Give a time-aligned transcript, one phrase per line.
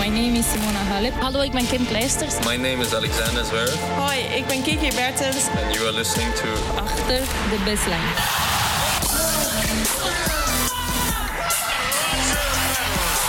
[0.00, 1.12] My name is Simona Halep.
[1.20, 2.34] Hallo, ik ben Kim Kleisters.
[2.46, 3.74] My name is Alexander Zverev.
[3.96, 5.36] Hoi, ik ben Kiki Bertens.
[5.64, 8.08] And you are listening to Achter de baseline.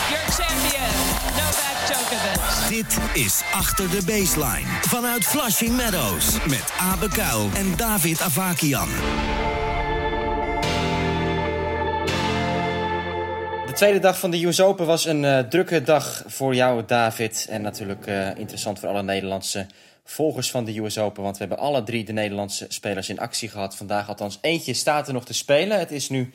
[0.10, 0.94] Your champion,
[1.36, 2.70] Novak Djokovic.
[2.70, 4.68] Dit is Achter de Baseline.
[4.82, 6.26] Vanuit Flushing Meadows.
[6.48, 8.90] Met Abe Kuil en David Avakian.
[13.82, 17.47] Tweede dag van de US Open was een eh, drukke dag voor jou, David.
[17.50, 19.65] En natuurlijk eh, interessant voor alle Nederlandse
[20.04, 21.23] volgers van de US Open.
[21.23, 23.75] Want we hebben alle drie de Nederlandse spelers in actie gehad.
[23.75, 25.79] Vandaag althans eentje staat er nog te spelen.
[25.79, 26.32] Het is nu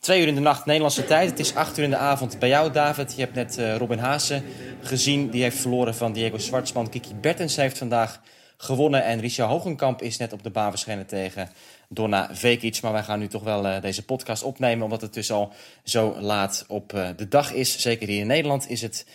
[0.00, 1.30] twee uur in de nacht Nederlandse tijd.
[1.30, 3.12] Het is acht uur in de avond bij jou, David.
[3.16, 4.42] Je hebt net eh, Robin Haase
[4.82, 5.30] gezien.
[5.30, 6.88] Die heeft verloren van Diego Schwartzman.
[6.88, 8.20] Kiki Bertens heeft vandaag
[8.56, 9.04] gewonnen.
[9.04, 11.48] En Richard Hogenkamp is net op de baan verschenen tegen
[11.92, 12.82] Donna Vekic.
[12.82, 14.84] Maar wij gaan nu toch wel eh, deze podcast opnemen.
[14.84, 15.52] Omdat het dus al
[15.84, 17.80] zo laat op eh, de dag is.
[17.80, 19.06] Zeker hier in Nederland is het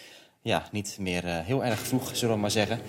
[0.42, 2.80] ja, niet meer eh, heel erg vroeg, zullen we maar zeggen.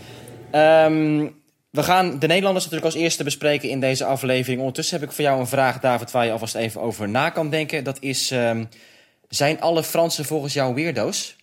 [0.50, 1.28] Ehm,
[1.70, 4.60] we gaan de Nederlanders natuurlijk als eerste bespreken in deze aflevering.
[4.60, 7.50] Ondertussen heb ik voor jou een vraag, David, waar je alvast even over na kan
[7.50, 7.84] denken.
[7.84, 8.64] Dat is, ehm,
[9.28, 11.36] zijn alle Fransen volgens jou weirdo's?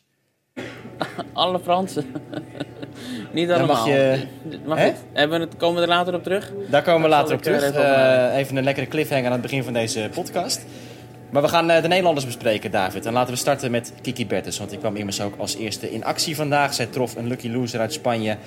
[1.34, 2.14] Alle Fransen.
[3.34, 3.76] Niet Dan allemaal.
[3.76, 4.24] mag je-
[4.84, 4.92] Hè?
[5.14, 6.52] hebben we het, komen we er later op terug?
[6.70, 7.64] Daar komen we later op er terug.
[7.70, 8.30] even.
[8.32, 10.66] Eh, even een lekkere cliffhanger aan het begin van deze podcast.
[11.30, 13.06] Maar we gaan eh, de Nederlanders bespreken, David.
[13.06, 14.58] En laten we starten met Kiki Bertens.
[14.58, 16.74] Want die kwam immers ook als eerste in actie vandaag.
[16.74, 18.38] Zij trof een lucky loser uit Spanje,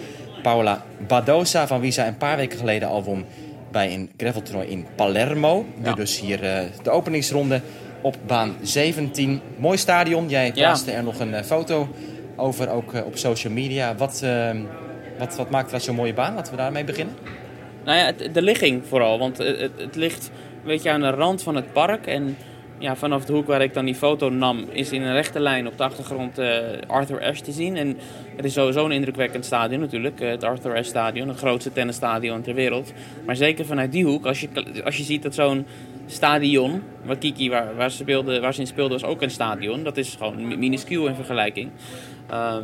[0.43, 1.67] Paula Badosa...
[1.67, 3.25] van wie zij een paar weken geleden al won
[3.71, 5.65] bij een graveltoernooi in Palermo.
[5.77, 5.95] Nu Ja.
[5.95, 7.61] dus hier eh, de openingsronde
[8.01, 9.41] op baan 17.
[9.57, 10.29] Mooi stadion.
[10.29, 11.89] Jij plaatste er nog een eh, foto
[12.37, 13.95] over, ook eh, op social media.
[13.95, 14.51] Wat, eh,
[15.19, 16.35] wat, wat maakt dat zo'n mooie baan?
[16.35, 17.15] Laten we daarmee beginnen.
[17.85, 19.19] Nou ja, de ligging vooral.
[19.19, 22.07] Want het, het, ligt een beetje aan de rand van het park.
[22.07, 22.37] En
[22.79, 25.67] ja, vanaf de hoek waar ik dan die foto nam, is in een rechte lijn
[25.67, 27.77] op de achtergrond eh, Arthur Ashe te zien.
[27.77, 27.97] En
[28.37, 30.21] het is sowieso een indrukwekkend stadion natuurlijk.
[30.21, 32.93] eh, het Arthur Ashe Stadion, het grootste tennisstadion ter wereld.
[33.27, 34.49] Maar zeker vanuit die hoek, als je,
[34.85, 35.67] als je ziet dat zo'n
[36.07, 39.83] stadion, waar Kiki, waar, waar, ze speelde, waar ze in speelde, was ook een stadion.
[39.83, 41.71] Dat is gewoon mi- minuscuul in vergelijking.
[42.31, 42.63] Ehm,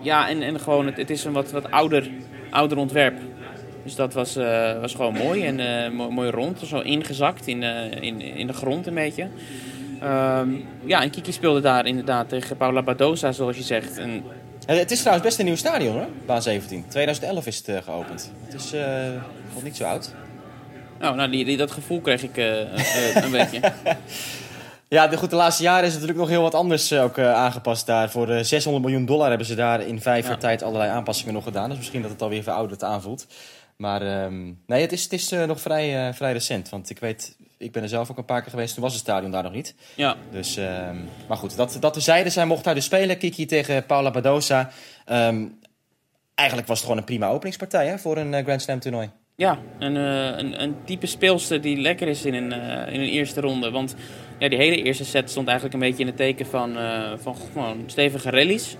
[0.00, 2.10] ja, en, en gewoon, het, het is een wat, wat ouder,
[2.50, 3.18] ouder ontwerp.
[3.84, 7.62] Dus dat was, eh, was gewoon mooi en eh, mo- mooi rond, zo ingezakt in,
[7.62, 9.28] eh, in, in de grond een beetje.
[10.00, 10.48] Ehm,
[10.84, 13.98] ja, en Kiki speelde daar inderdaad tegen Paula Badosa, zoals je zegt.
[13.98, 14.24] En
[14.66, 16.84] het is trouwens best een nieuw stadion hoor, baan 17.
[16.88, 18.32] 2011 is het geopend.
[18.44, 18.72] Het is
[19.54, 20.14] nog niet zo oud.
[20.98, 22.36] nou, nou die, die- dat gevoel kreeg ik
[23.14, 23.60] een beetje.
[24.88, 27.32] Ja, de, goed, de laatste jaren is natuurlijk nog heel wat anders eh, ook eh,
[27.34, 28.10] aangepast daar.
[28.10, 30.28] Voor eh, 600 miljoen dollar hebben ze daar in vijf Ja.
[30.30, 31.68] jaar tijd allerlei aanpassingen nog gedaan.
[31.68, 33.26] Dus misschien dat het alweer verouderd aanvoelt.
[33.76, 36.68] Maar ehm, nee, het is, het is eh, nog vrij, eh, vrij recent.
[36.68, 38.74] Want ik weet, ik ben er zelf ook een paar keer geweest.
[38.74, 39.74] Toen was het stadion daar nog niet.
[39.94, 40.96] Ja, Dus, ehm,
[41.28, 42.30] maar goed, dat, dat terzijde.
[42.30, 43.18] Zij mocht daar dus spelen.
[43.18, 44.70] Kiki tegen Paula Badosa.
[45.04, 45.44] Ehm,
[46.34, 49.10] eigenlijk was het gewoon een prima openingspartij hè, voor een eh, Grand Slam toernooi.
[49.36, 53.08] Ja, een, eh, een, een type speelster die lekker is in een, eh, in een
[53.08, 53.70] eerste ronde.
[53.70, 53.94] Want
[54.38, 57.36] ja, die hele eerste set stond eigenlijk een beetje in het teken van, eh, van
[57.36, 58.76] gewoon stevige rallies.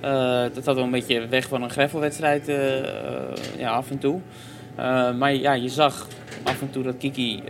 [0.00, 2.56] Eh, dat had wel een beetje weg van een gravelwedstrijd eh,
[3.58, 4.20] ja, af en toe.
[5.18, 6.08] Maar ja, je zag
[6.42, 7.42] af en toe dat Kiki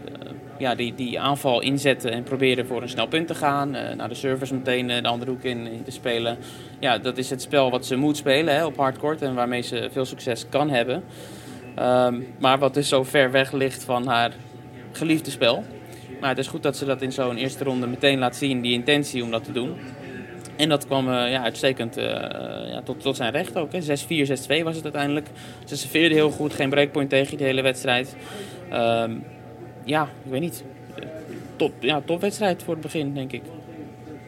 [0.58, 3.74] ja, die, die aanval inzette en probeerde voor een snel punt te gaan.
[3.74, 6.38] eh, naar de service meteen de andere hoek in, in te spelen.
[6.78, 9.88] Ja, dat is het spel wat ze moet spelen hè, op hardcourt en waarmee ze
[9.92, 11.04] veel succes kan hebben.
[11.74, 14.32] Ehm, maar wat dus zo ver weg ligt van haar
[14.92, 15.64] geliefde spel.
[16.20, 18.72] Maar het is goed dat ze dat in zo'n eerste ronde meteen laat zien, die
[18.72, 19.76] intentie om dat te doen.
[20.56, 22.04] En dat kwam eh, ja, uitstekend eh,
[22.70, 23.72] ja, tot, tot zijn recht ook.
[23.72, 23.80] hè.
[23.80, 25.26] 6-4, 6-2 was het uiteindelijk.
[25.64, 28.16] Ze serveerde heel goed, geen breakpoint tegen de hele wedstrijd.
[28.70, 29.16] Ehm,
[29.84, 30.64] ja, ik weet niet.
[31.56, 33.42] Top, ja, voor het begin, denk ik.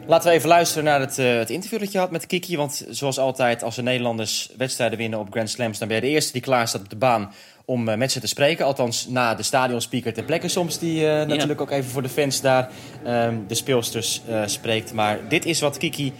[0.06, 2.56] Laten we even luisteren naar het, eh, het interview dat je had met Kiki.
[2.56, 5.78] Want zoals altijd, als de Nederlanders wedstrijden winnen op Grand Slams...
[5.78, 7.32] dan ben je de eerste die klaar staat op de baan
[7.70, 8.64] om eh, met ze te spreken.
[8.64, 10.78] Althans, na de stadionspeaker ter plekke soms...
[10.78, 12.70] die eh, natuurlijk ook even voor de fans daar
[13.04, 14.92] ehm, de speelsters eh, spreekt.
[14.92, 16.12] Maar dit is wat Kiki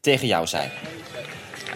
[0.00, 0.70] tegen jou zei.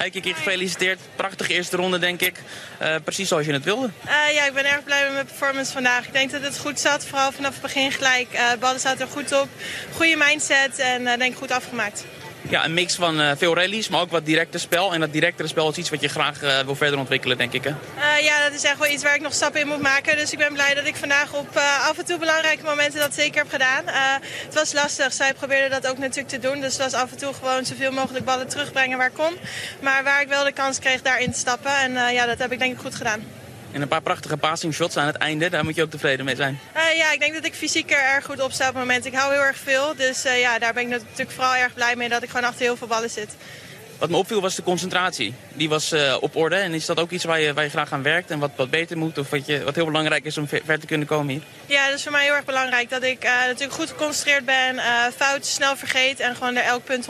[0.01, 1.01] Hey Kiki, gefeliciteerd.
[1.17, 2.43] Prachtige eerste ronde, denk ik.
[2.79, 3.91] Eh, precies zoals je het wilde.
[4.05, 6.07] Eh, ja, ik ben erg blij met mijn performance vandaag.
[6.07, 8.33] Ik denk dat het goed zat, vooral vanaf het begin gelijk.
[8.33, 9.49] Eh ballen zaten er goed op,
[9.95, 12.05] goede mindset en eh, denk ik goed afgemaakt.
[12.49, 14.95] Ja, een mix van eh, veel rallies, maar ook wat directe spel.
[14.95, 17.65] En dat directere spel is iets wat je graag eh, wil verder ontwikkelen, denk ik.
[17.65, 17.71] Hè?
[17.71, 20.17] Eh, ja, dat is echt wel iets waar ik nog stappen in moet maken.
[20.17, 21.57] Dus ik ben blij dat ik vandaag op
[21.89, 23.85] af en toe belangrijke momenten dat zeker heb gedaan.
[24.47, 25.13] Het was lastig.
[25.13, 26.61] Zij probeerde dat ook natuurlijk te doen.
[26.61, 29.37] Dus het was af en toe gewoon zoveel mogelijk ballen terugbrengen waar kon.
[29.81, 31.77] Maar waar ik wel de kans kreeg daarin te stappen.
[31.77, 33.40] En ja, dat heb ik denk ik goed gedaan.
[33.73, 36.37] En een paar prachtige passing shots aan het einde, daar moet je ook tevreden mee
[36.37, 36.61] zijn.
[36.73, 39.05] Eh, ja, ik denk dat ik fysiek er erg goed op sta op het moment.
[39.05, 39.95] Ik hou heel erg veel.
[39.97, 42.63] Dus eh, ja, daar ben ik natuurlijk vooral erg blij mee dat ik gewoon achter
[42.63, 43.37] heel veel ballen zit.
[43.99, 45.35] Wat me opviel was de concentratie.
[45.53, 46.57] Die was eh, op orde.
[46.57, 48.71] En is dat ook iets waar je, waar je graag aan werkt en wat, wat
[48.71, 49.19] beter moet?
[49.19, 51.43] Of wat, je, wat heel belangrijk is om ver, ver te kunnen komen hier?
[51.67, 54.85] Ja, dat is voor mij heel erg belangrijk dat ik natuurlijk goed geconcentreerd ben, eh
[55.17, 57.09] fouten snel vergeet en gewoon er elk punt 100%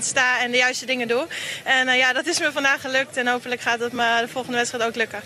[0.00, 1.26] sta en de juiste dingen doe.
[1.64, 4.84] En ja, dat is me vandaag gelukt en hopelijk gaat het me de volgende wedstrijd
[4.84, 5.20] ook lukken.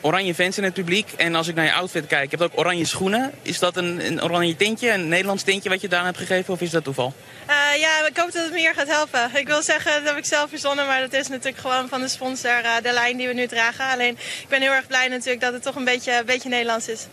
[0.00, 1.12] Oranje fans in het publiek.
[1.16, 3.32] En als ik naar je outfit kijk, je hebt ook oranje schoenen.
[3.42, 6.54] Is dat een, een oranje tintje, een Nederlands tintje wat je daar hebt gegeven?
[6.54, 7.12] Of is dat toeval?
[7.46, 9.30] Eh, ja, ik hoop dat het me hier gaat helpen.
[9.34, 12.08] Ik wil zeggen, dat heb ik zelf verzonnen, maar dat is natuurlijk gewoon van de
[12.08, 13.84] sponsor eh, de lijn die we nu dragen.
[13.84, 14.12] Alleen,
[14.42, 17.06] ik ben heel erg blij natuurlijk dat het toch een beetje, een beetje Nederlands is.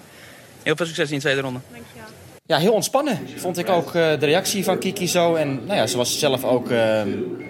[0.64, 1.60] Heel veel succes in de tweede ronde.
[1.72, 2.06] Dankjewel.
[2.46, 5.36] Ja, heel ontspannen vond ik ook eh, de reactie van Kiki zo.
[5.36, 6.70] En nou ja, ze was zelf ook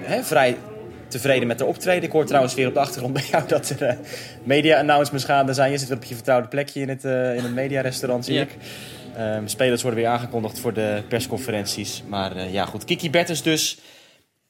[0.03, 0.57] hè, vrij
[1.07, 2.03] tevreden met haar optreden.
[2.03, 3.97] Ik hoor trouwens weer op de achtergrond bij jou dat er eh,
[4.43, 5.71] media-announcements gaande zijn.
[5.71, 8.41] Je zit weer op je vertrouwde plekje in het, eh in het mediarestaurant, zie Ja.
[8.41, 8.55] ik.
[9.15, 12.03] Ehm, spelers worden weer aangekondigd voor de persconferenties.
[12.07, 12.85] Maar eh, ja, goed.
[12.85, 13.77] Kiki Bertens dus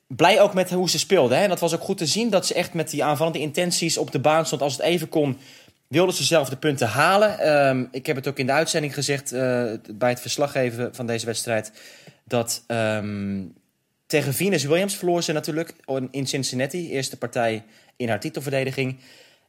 [0.07, 1.35] blij ook met hoe ze speelde.
[1.35, 1.43] Hè?
[1.43, 4.11] En dat was ook goed te zien dat ze echt met die aanvallende intenties op
[4.11, 4.61] de baan stond.
[4.61, 5.37] Als het even kon,
[5.87, 7.39] wilde ze zelf de punten halen.
[7.39, 9.31] Ehm, ik heb het ook in de uitzending gezegd
[9.93, 11.71] bij het verslaggeven van deze wedstrijd.
[12.23, 13.39] Dat ehm,
[14.07, 15.73] tegen Venus Williams verloor ze natuurlijk
[16.11, 16.91] in Cincinnati.
[16.91, 17.63] Eerste partij
[17.95, 18.97] in haar titelverdediging.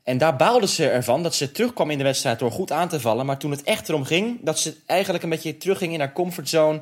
[0.03, 3.01] En daar baalde ze ervan dat ze terugkwam in de wedstrijd door goed aan te
[3.01, 3.27] vallen.
[3.27, 6.81] Maar toen het echt erom ging, dat ze eigenlijk een beetje terugging in haar comfortzone.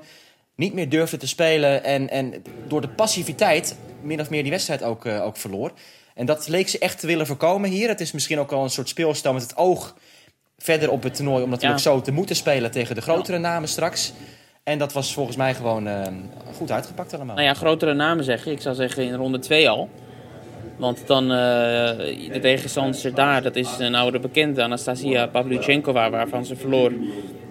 [0.55, 1.85] Niet meer durfde te spelen.
[1.85, 5.73] En, en door de passiviteit min of meer die wedstrijd ook, eh, ook verloor.
[6.15, 7.89] En dat leek ze echt te willen voorkomen hier.
[7.89, 9.97] Het is misschien ook al een soort speelstijl met het oog
[10.59, 11.43] verder op het toernooi.
[11.43, 11.91] Om natuurlijk Ja.
[11.91, 14.13] zo te moeten spelen tegen de grotere namen straks.
[14.67, 16.03] En dat was volgens mij gewoon eh,
[16.57, 17.35] goed uitgepakt allemaal.
[17.35, 18.51] Nou ja, grotere namen zeg je.
[18.51, 19.89] Ik zou zeggen in ronde 2 al.
[20.77, 21.29] Want dan eh,
[22.33, 26.93] de tegenstander daar, dat is een oude bekende, Anastasia Pavlyuchenkova, waarvan ze verloor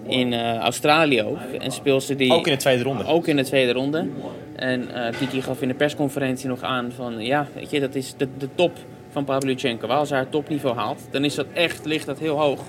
[0.08, 1.40] in eh, Australië ook.
[1.60, 3.06] En speelde die Ook in de tweede ronde.
[3.06, 4.08] ook in de tweede ronde.
[4.56, 4.90] En
[5.20, 8.50] Kiki gaf in de persconferentie nog aan van ja, weet je, dat is de, de
[8.56, 8.72] top
[9.10, 9.96] van Pavlyuchenkova.
[9.96, 12.62] Als ze haar topniveau haalt, dan is dat echt, ligt dat heel hoog.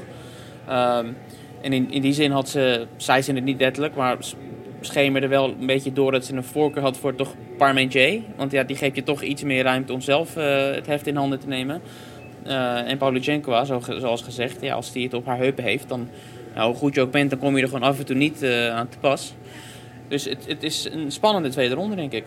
[0.68, 1.06] Ehm,
[1.66, 4.16] en in, die zin had ze, zei ze het niet letterlijk, maar
[4.80, 8.22] schemerde wel een beetje door dat ze een voorkeur had voor toch Parmentier.
[8.36, 11.16] Want ja, die geeft je toch iets meer ruimte om zelf eh, het heft in
[11.16, 11.82] handen te nemen.
[12.44, 16.08] Eh, en Pavlyuchenkova, zo, zoals gezegd, ja, als die het op haar heupen heeft, dan
[16.54, 18.42] nou, hoe goed je ook bent, dan kom je er gewoon af en toe niet
[18.42, 19.34] eh, aan te pas.
[20.08, 22.24] Dus het, het is een spannende tweede ronde, denk ik.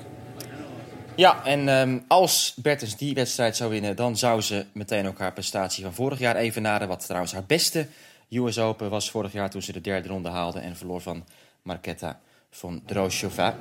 [1.16, 5.34] Ja, en ehm, als Bertens die wedstrijd zou winnen, dan zou ze meteen ook haar
[5.34, 6.88] prestatie van vorig jaar evenaren.
[6.88, 7.88] Wat trouwens haar beste
[8.30, 11.26] US Open was vorig jaar toen ze de derde ronde haalde en verloor van
[11.62, 12.20] Marketa
[12.52, 13.56] van Droshova.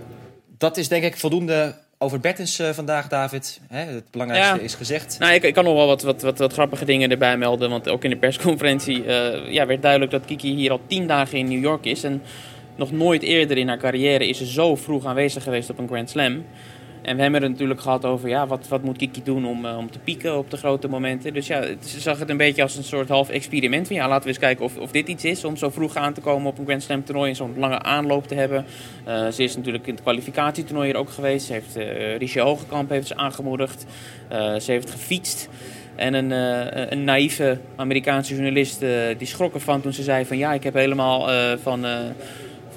[0.59, 3.61] Dat is denk ik voldoende over Bertens eh, vandaag, David.
[3.69, 4.61] Hè, het belangrijkste Ja.
[4.63, 5.19] is gezegd.
[5.19, 7.71] Nou, ik, ik kan nog wel wat, wat, wat, wat grappige dingen erbij melden.
[7.71, 11.39] Want ook in de persconferentie eh, ja, werd duidelijk dat Kiki hier al tien dagen
[11.39, 12.05] in New York is.
[12.05, 12.23] En
[12.77, 16.11] nog nooit eerder in haar carrière is ze zo vroeg aanwezig geweest op een Grand
[16.11, 16.45] Slam.
[17.09, 19.77] En we hebben het natuurlijk gehad over ja, wat, wat moet Kiki doen om, eh,
[19.77, 21.35] om te pieken op de grote momenten.
[21.35, 23.89] Dus ja, ze zag het een beetje als een soort half experiment.
[23.89, 26.21] Ja, laten we eens kijken of, of dit iets is om zo vroeg aan te
[26.21, 28.65] komen op een Grand Slam toernooi en zo'n lange aanloop te hebben.
[29.05, 31.47] Eh, ze is natuurlijk in het kwalificatietoernooi hier ook geweest.
[31.47, 33.87] Ze heeft eh Richie Hogekamp heeft ze aangemoedigd.
[34.59, 35.49] Ze heeft gefietst.
[35.95, 38.85] En een, eh, een naïeve Amerikaanse journalist
[39.19, 41.29] die schrok ervan toen ze zei van ja, ik heb helemaal
[41.63, 41.87] van,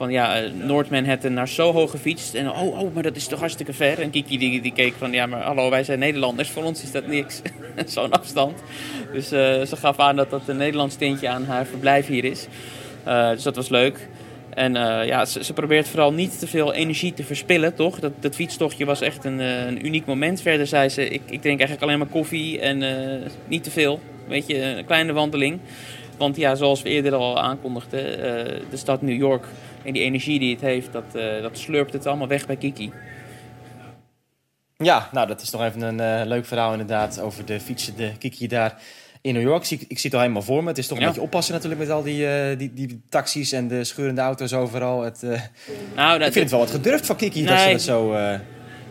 [0.01, 2.33] van ja, eh, Noord Manhattan naar Soho gefietst.
[2.33, 3.99] En oh, oh, maar dat is toch hartstikke ver.
[3.99, 6.91] En Kiki die, die keek van ja, maar hallo, wij zijn Nederlanders, voor ons is
[6.91, 7.41] dat niks.
[7.85, 8.59] Zo'n afstand.
[9.13, 12.47] Dus eh, ze gaf aan dat dat een Nederlands tintje aan haar verblijf hier is.
[13.03, 14.07] Eh, dus dat was leuk.
[14.49, 14.73] En
[15.05, 17.99] ja, ze, probeert vooral niet te veel energie te verspillen, toch?
[17.99, 20.41] Dat, dat fietstochtje was echt een, een uniek moment.
[20.41, 22.83] Verder zei ze, ik, ik drink eigenlijk alleen maar koffie en
[23.47, 23.99] niet te veel.
[24.27, 25.59] Weet je, een kleine wandeling.
[26.17, 28.01] Want ja, zoals we eerder al aankondigden,
[28.69, 29.45] de stad New York
[29.85, 32.91] en die energie die het heeft, dat, eh, dat slurpt het allemaal weg bij Kiki.
[34.77, 38.47] Ja, nou dat is nog even een eh, leuk verhaal inderdaad over de fietsende Kiki
[38.47, 38.81] daar
[39.21, 39.59] in New York.
[39.61, 40.69] Ik zie, ik zie het al helemaal voor me.
[40.69, 41.09] Het is toch een Ja.
[41.09, 45.01] beetje oppassen natuurlijk met al die, eh, die, die taxis en de scheurende auto's overal.
[45.01, 45.41] Het, eh,
[45.95, 48.11] Nou, ik dat, vind het wel wat gedurfd van Kiki dat ze dat zo...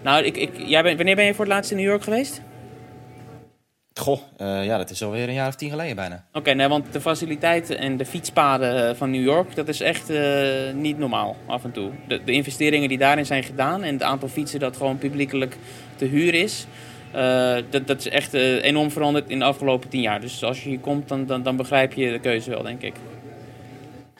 [0.02, 2.40] nou ik, ik, jij bent, wanneer ben je voor het laatst in New York geweest?
[4.00, 6.24] Goh, eh, ja, dat is alweer een jaar of tien geleden bijna.
[6.32, 10.22] Oké, nee, want de faciliteiten en de fietspaden van New York, dat is echt eh,
[10.74, 11.90] niet normaal af en toe.
[12.08, 15.56] De, de investeringen die daarin zijn gedaan en het aantal fietsen dat gewoon publiekelijk
[15.96, 16.66] te huur is,
[17.12, 20.20] eh, dat, dat is echt enorm veranderd in de afgelopen tien jaar.
[20.20, 22.94] Dus als je hier komt, dan, dan, dan begrijp je de keuze wel, denk ik.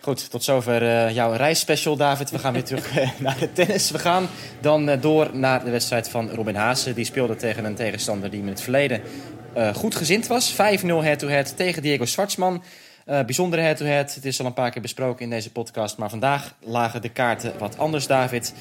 [0.01, 2.31] Goed, tot zover eh, jouw reisspecial, David.
[2.31, 3.91] We gaan weer terug naar de tennis.
[3.91, 4.29] We gaan
[4.61, 6.95] dan door naar de wedstrijd van Robin Haase.
[6.95, 9.03] Die speelde tegen een tegenstander die in het verleden
[9.53, 10.53] eh, goed gezind was.
[10.53, 10.57] 5-0
[11.03, 12.63] head-to-head tegen Diego Schwartzman.
[13.05, 14.15] Eh, bijzondere head-to-head.
[14.15, 15.97] Het is al een paar keer besproken in deze podcast.
[15.97, 18.55] Maar vandaag lagen de kaarten wat anders, David.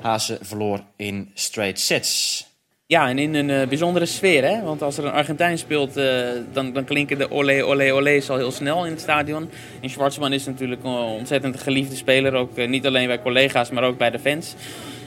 [0.00, 2.46] Haase verloor in straight sets.
[2.86, 4.62] Ja, en in een eh, bijzondere sfeer, hè?
[4.62, 5.94] Want als er een Argentijn speelt,
[6.52, 9.50] dan, dan klinken de olé, olé, olés al heel snel in het stadion.
[9.80, 13.98] En Schwarzman is natuurlijk een ontzettend geliefde speler, ook niet alleen bij collega's, maar ook
[13.98, 14.54] bij de fans.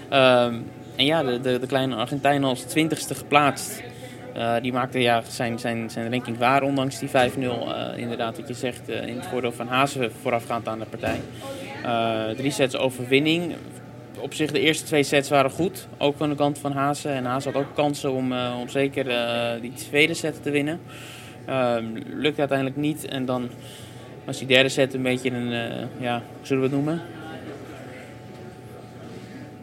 [0.10, 0.56] Ehm,
[0.96, 3.82] en ja, de, de, de kleine Argentijn als twintigste geplaatst.
[4.38, 7.12] Eh, die maakte ja, zijn, zijn, zijn ranking waar, ondanks die 5-0.
[7.14, 11.20] eh, inderdaad, wat je zegt, eh, in het voordeel van Hazen voorafgaand aan de partij.
[12.36, 13.56] Drie sets overwinning.
[14.20, 15.88] Op zich, de eerste twee sets waren goed.
[15.98, 17.12] Ook van de kant van Hazen.
[17.12, 19.06] En Hazen had ook kansen om, om zeker
[19.62, 20.80] die tweede set te winnen.
[21.46, 23.06] Ehm lukte uiteindelijk niet.
[23.06, 23.50] En dan
[24.26, 25.50] was die derde set een beetje een,
[26.00, 27.02] ja, hoe zullen we het noemen?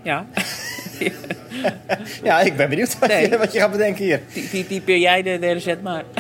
[0.03, 0.27] Ja,
[2.23, 3.31] Ja, ik ben benieuwd wat, Nee.
[3.31, 4.21] je, wat je gaat bedenken hier.
[4.33, 6.05] Ty- ty- typeer jij de derde set maar.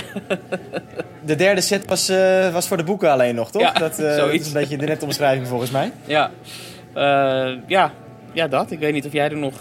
[1.25, 3.63] De derde set was, eh, was voor de boeken alleen nog, toch?
[3.63, 5.93] Ja, dat, eh, dat is een beetje de nette omschrijving volgens mij.
[6.05, 6.31] Ja,
[6.95, 7.93] Eh, ja.
[8.33, 8.71] ja, dat.
[8.71, 9.55] Ik weet niet of jij er nog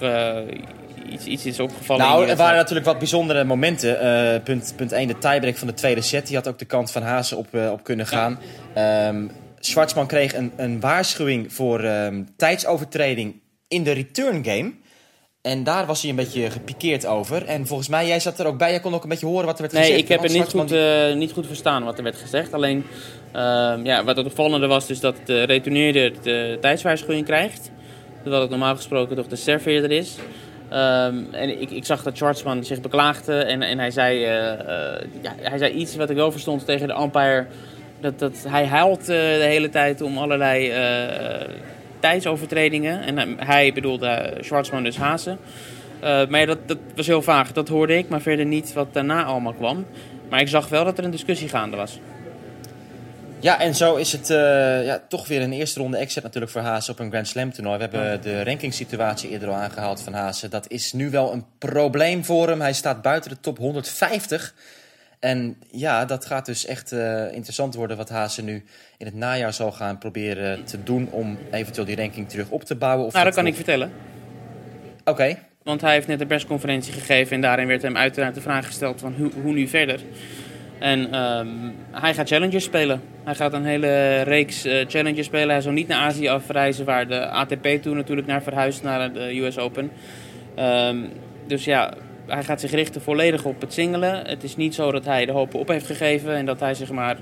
[1.09, 2.05] iets, iets is opgevallen.
[2.05, 3.97] Nou, er waren natuurlijk wat bijzondere momenten.
[4.43, 6.27] Punt, punt 1, de tiebreak van de tweede set.
[6.27, 8.39] Die had ook de kant van Hazen op, op kunnen gaan.
[8.73, 9.27] Ehm
[9.59, 13.35] Schwarzman kreeg een, een waarschuwing voor ehm, tijdsovertreding
[13.67, 14.71] in de return game.
[15.43, 17.45] En daar was hij een beetje gepikeerd over.
[17.45, 18.69] En volgens mij, jij zat er ook bij.
[18.69, 20.01] Jij kon ook een beetje horen wat er werd Nee, gezegd.
[20.01, 22.53] ik heb het niet goed, eh, niet goed verstaan wat er werd gezegd.
[22.53, 22.85] Alleen,
[23.31, 27.71] ehm, ja, wat het opvallende was dus dat de retourneerder de tijdswaarschuwing krijgt.
[28.21, 30.15] Terwijl het normaal gesproken toch de serveerder is.
[30.69, 35.01] Ehm, en ik, ik zag dat Schwarzman zich beklaagde en, en hij, zei, eh, eh,
[35.21, 37.45] ja, hij zei iets wat ik wel verstond tegen de umpire.
[38.01, 40.71] Dat, dat hij huilt de hele tijd om allerlei
[42.03, 43.01] tijdsovertredingen.
[43.01, 45.37] En eh, hij bedoelde eh, Schwarzman dus Hazen.
[45.99, 49.23] Eh, maar dat, dat was heel vaag, dat hoorde ik, maar verder niet wat daarna
[49.23, 49.85] allemaal kwam.
[50.29, 51.99] Maar ik zag wel dat er een discussie gaande was.
[53.39, 54.27] Ja, en zo is het
[54.85, 57.77] ja, toch weer een eerste ronde exit natuurlijk voor Hazen op een Grand Slam toernooi.
[57.77, 60.49] We hebben de rankingssituatie eerder al aangehaald van Hazen.
[60.49, 62.61] Dat is nu wel een probleem voor hem.
[62.61, 64.53] Hij staat buiten de top 150.
[65.23, 68.63] En ja, dat gaat dus echt eh, interessant worden wat Hazen nu
[68.97, 72.75] in het najaar zal gaan proberen te doen om eventueel die ranking terug op te
[72.75, 73.05] bouwen.
[73.05, 73.91] Of Nou, dat kan ik vertellen.
[75.03, 78.65] Oké, Want hij heeft net een persconferentie gegeven en daarin werd hem uiteraard de vraag
[78.65, 79.99] gesteld van hoe, hoe nu verder.
[80.79, 81.47] En ehm,
[81.91, 83.01] hij gaat Challengers spelen.
[83.23, 85.49] Hij gaat een hele reeks eh, Challengers spelen.
[85.49, 89.39] Hij zal niet naar Azië afreizen, waar de ATP toen natuurlijk naar verhuist, naar de
[89.39, 89.91] US Open.
[90.55, 90.97] Ehm,
[91.47, 91.93] dus ja,
[92.27, 94.25] hij gaat zich richten volledig op het singelen.
[94.25, 96.91] Het is niet zo dat hij de hoop op heeft gegeven en dat hij zich
[96.91, 97.17] maar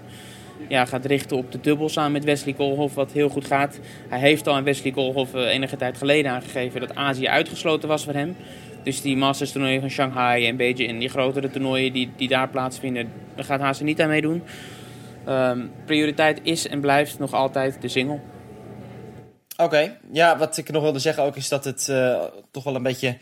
[0.67, 3.79] ja, gaat richten op de dubbel samen met Wesley Koolhof, wat heel goed gaat.
[4.09, 8.03] Hij heeft al aan Wesley Koolhof eh, enige tijd geleden aangegeven dat Azië uitgesloten was
[8.03, 8.35] voor hem.
[8.83, 13.11] Dus die Masters toernooien van Shanghai en Beijing, die grotere toernooien die, die daar plaatsvinden,
[13.35, 14.43] daar gaat Haase niet aan meedoen.
[15.25, 18.19] Ehm, prioriteit is en blijft nog altijd de single.
[19.57, 22.83] Oké, ja, wat ik nog wilde zeggen ook is dat het eh, toch wel een
[22.83, 23.17] beetje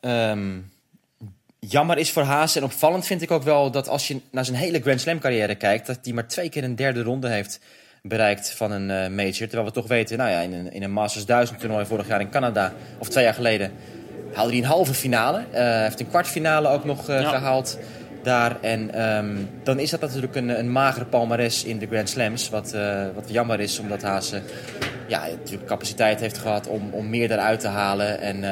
[0.00, 0.58] ehm,
[1.68, 2.56] jammer is voor Haas.
[2.56, 5.54] En opvallend vind ik ook wel dat als je naar zijn hele Grand Slam carrière
[5.54, 7.60] kijkt, dat hij maar twee keer een derde ronde heeft
[8.02, 9.32] bereikt van een eh, major.
[9.32, 12.20] Terwijl we toch weten, nou ja, in een, in een Masters 1000 toernooi vorig jaar
[12.20, 13.72] in Canada, of twee jaar geleden,
[14.32, 15.44] haalde hij een halve finale.
[15.50, 17.28] Hij heeft een kwartfinale ook nog eh, Ja.
[17.28, 17.78] gehaald
[18.22, 18.60] daar.
[18.60, 22.48] En ehm, dan is dat natuurlijk een, een magere palmares in de Grand Slams.
[22.50, 22.74] Wat,
[23.14, 24.32] wat jammer is, omdat Haas
[25.08, 28.20] ja, natuurlijk capaciteit heeft gehad om, om meer eruit te halen.
[28.20, 28.44] En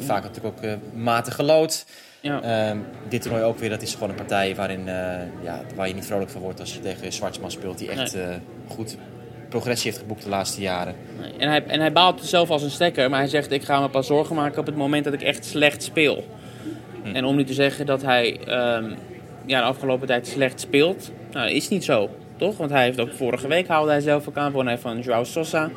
[0.00, 1.84] vaak natuurlijk ook matig gelood.
[2.26, 2.42] Ja.
[2.42, 2.78] Ehm,
[3.08, 6.06] dit toernooi ook weer, dat is gewoon een partij waarin, eh, ja, waar je niet
[6.06, 7.78] vrolijk van wordt als je tegen Zwartsman speelt.
[7.78, 8.28] Die echt eh,
[8.68, 8.96] goed
[9.48, 10.94] progressie heeft geboekt de laatste jaren.
[11.20, 13.80] Nee, En hij, en hij baalt zelf als een stekker, maar hij zegt: Ik ga
[13.80, 16.24] me pas zorgen maken op het moment dat ik echt slecht speel.
[17.12, 18.94] En om nu te zeggen dat hij ehm,
[19.46, 22.56] ja, de afgelopen tijd slecht speelt, nou, dat is niet zo, toch?
[22.56, 25.24] Want hij heeft ook vorige week haalde hij zelf ook aan, won hij van Joao
[25.24, 25.70] Sosa.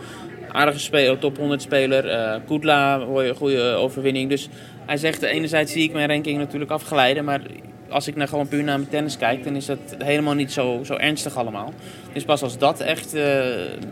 [0.52, 2.08] Aardige speler, top 100 speler.
[2.08, 4.30] eh Kudla, goede, overwinning.
[4.30, 4.50] Dus
[4.86, 7.42] hij zegt, enerzijds zie ik mijn ranking natuurlijk afglijden, maar
[7.90, 10.80] als ik naar gewoon puur naar mijn tennis kijk, dan is dat helemaal niet zo,
[10.84, 11.74] zo ernstig allemaal.
[12.14, 13.40] Dus pas als dat echt eh,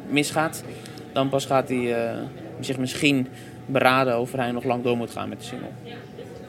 [0.09, 0.63] misgaat,
[1.11, 2.17] dan pas gaat hij eh,
[2.59, 3.27] zich misschien
[3.65, 5.67] beraden of hij nog lang door moet gaan met de single.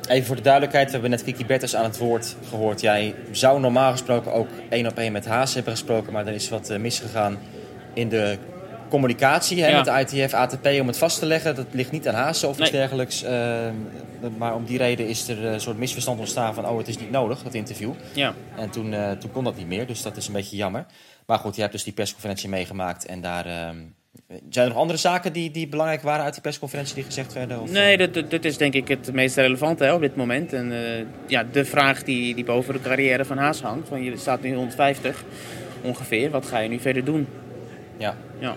[0.09, 2.81] Even voor de duidelijkheid, we hebben net Kiki Bertens aan het woord gehoord.
[2.81, 6.49] Jij zou normaal gesproken ook één op één met Haas hebben gesproken, maar er is
[6.49, 7.39] wat misgegaan
[7.95, 8.39] in de
[8.89, 11.55] communicatie hè, met de ITF, ATP om het vast te leggen.
[11.55, 13.23] Dat ligt niet aan Haas of iets dergelijks.
[13.23, 13.67] eh,
[14.39, 17.11] maar om die reden is er een soort misverstand ontstaan van oh, het is niet
[17.11, 17.93] nodig, dat interview.
[18.13, 18.35] Ja.
[18.57, 20.87] En toen, eh, toen kon dat niet meer, dus dat is een beetje jammer.
[21.27, 23.47] Maar goed, je hebt dus die persconferentie meegemaakt en daar...
[23.47, 23.77] ehm,
[24.51, 27.61] zijn er nog andere zaken die, die belangrijk waren uit die persconferentie die gezegd werden?
[27.61, 30.53] Of, Nee, dat, dat, dat is denk ik het meest relevante hè, op dit moment.
[30.53, 33.89] En eh, ja, de vraag die, die boven de carrière van Haas hangt.
[33.89, 35.25] Van, je staat nu 150
[35.83, 36.31] ongeveer.
[36.31, 37.27] Wat ga je nu verder doen?
[37.97, 38.17] Ja.
[38.39, 38.55] Ja.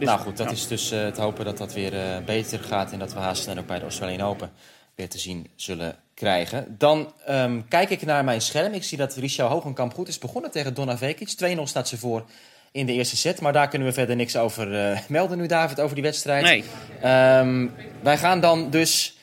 [0.00, 0.52] Dus, nou goed, dat ja.
[0.52, 3.42] is dus eh, te hopen dat dat weer eh, beter gaat en dat we haast
[3.42, 4.50] snel ook bij de Australian Open
[4.94, 6.74] weer te zien zullen krijgen.
[6.78, 8.72] Dan ehm, kijk ik naar mijn scherm.
[8.72, 11.56] Ik zie dat Richard Hogenkamp goed is begonnen tegen Donna Vekic.
[11.56, 12.24] 2-0 staat ze voor
[12.72, 13.40] in de eerste set.
[13.40, 16.44] Maar daar kunnen we verder niks over eh, melden nu, David, over die wedstrijd.
[16.44, 16.64] Nee.
[17.00, 17.66] Ehm,
[18.02, 19.16] wij gaan dan dus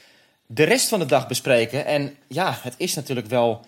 [0.45, 1.85] de rest van de dag bespreken.
[1.85, 3.65] En ja, het is natuurlijk wel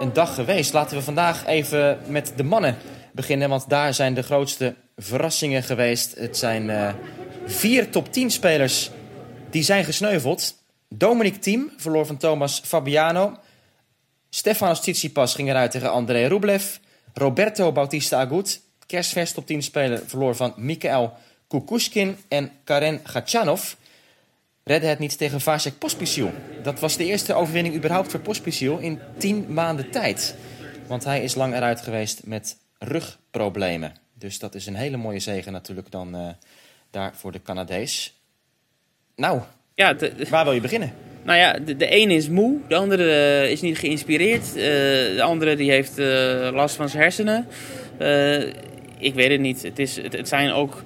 [0.00, 0.72] een dag geweest.
[0.72, 2.76] Laten we vandaag even met de mannen
[3.12, 3.48] beginnen.
[3.48, 6.14] Want daar zijn de grootste verrassingen geweest.
[6.14, 6.94] Het zijn eh,
[7.46, 8.90] vier top 10 spelers
[9.50, 10.54] die zijn gesneuveld.
[10.88, 13.38] Dominic Thiem verloor van Thomas Fabiano.
[14.30, 16.76] Stefanos Tsitsipas ging eruit tegen André Rublev.
[17.14, 21.12] Roberto Bautista Agut, kerstvers top 10 speler, verloor van Mikael
[21.48, 22.16] Kukushkin.
[22.28, 23.74] En Karen Gatchanov
[24.64, 26.32] redde het niet tegen Vasek Pospisil.
[26.62, 30.34] Dat was de eerste overwinning überhaupt voor Pospisil in 10 maanden tijd.
[30.86, 34.01] Want hij is lang eruit geweest met rugproblemen.
[34.22, 36.28] Dus dat is een hele mooie zegen natuurlijk dan eh,
[36.90, 38.14] daar voor de Canadees.
[39.16, 39.40] Nou,
[39.74, 40.92] Ja, de- waar wil je beginnen?
[41.22, 44.48] nou ja, de, de ene is moe, de andere eh, is niet geïnspireerd.
[44.48, 44.62] eh,
[45.16, 45.98] de andere die heeft
[46.54, 47.46] last van zijn hersenen.
[48.98, 49.62] Ik weet het niet.
[49.62, 50.82] Het, is, het, het zijn ook...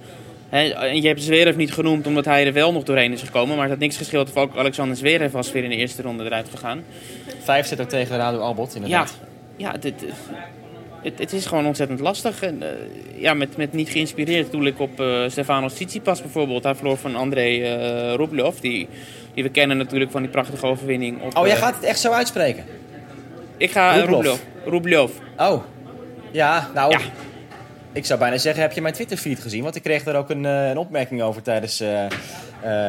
[0.48, 3.54] Hè, en je hebt Zverev niet genoemd omdat hij er wel nog doorheen is gekomen.
[3.54, 6.24] Maar het had niks gescheeld of ook Alexander Zverev was weer in de eerste ronde
[6.24, 6.84] eruit gegaan.
[7.42, 9.18] Vijf zit ook tegen Radu Albot, Ja, inderdaad.
[9.56, 10.04] ja dit,
[11.06, 12.42] het, het is gewoon ontzettend lastig.
[12.42, 12.68] En, eh,
[13.22, 16.62] ja, met, met niet geïnspireerd doe ik op eh Stefanos Tsitsipas bijvoorbeeld.
[16.64, 18.88] Hij verloor van André eh Rublev, die,
[19.34, 21.22] die we kennen natuurlijk van die prachtige overwinning.
[21.22, 22.64] Op, Oh, jij gaat het echt zo uitspreken?
[23.56, 24.38] Ik ga Rublev.
[24.64, 25.10] Rublev.
[25.36, 25.62] Oh,
[26.30, 26.98] ja, nou, Ja.
[27.92, 29.62] ik zou bijna zeggen, heb je mijn Twitter-feed gezien?
[29.62, 31.82] Want ik kreeg daar ook een, een opmerking over tijdens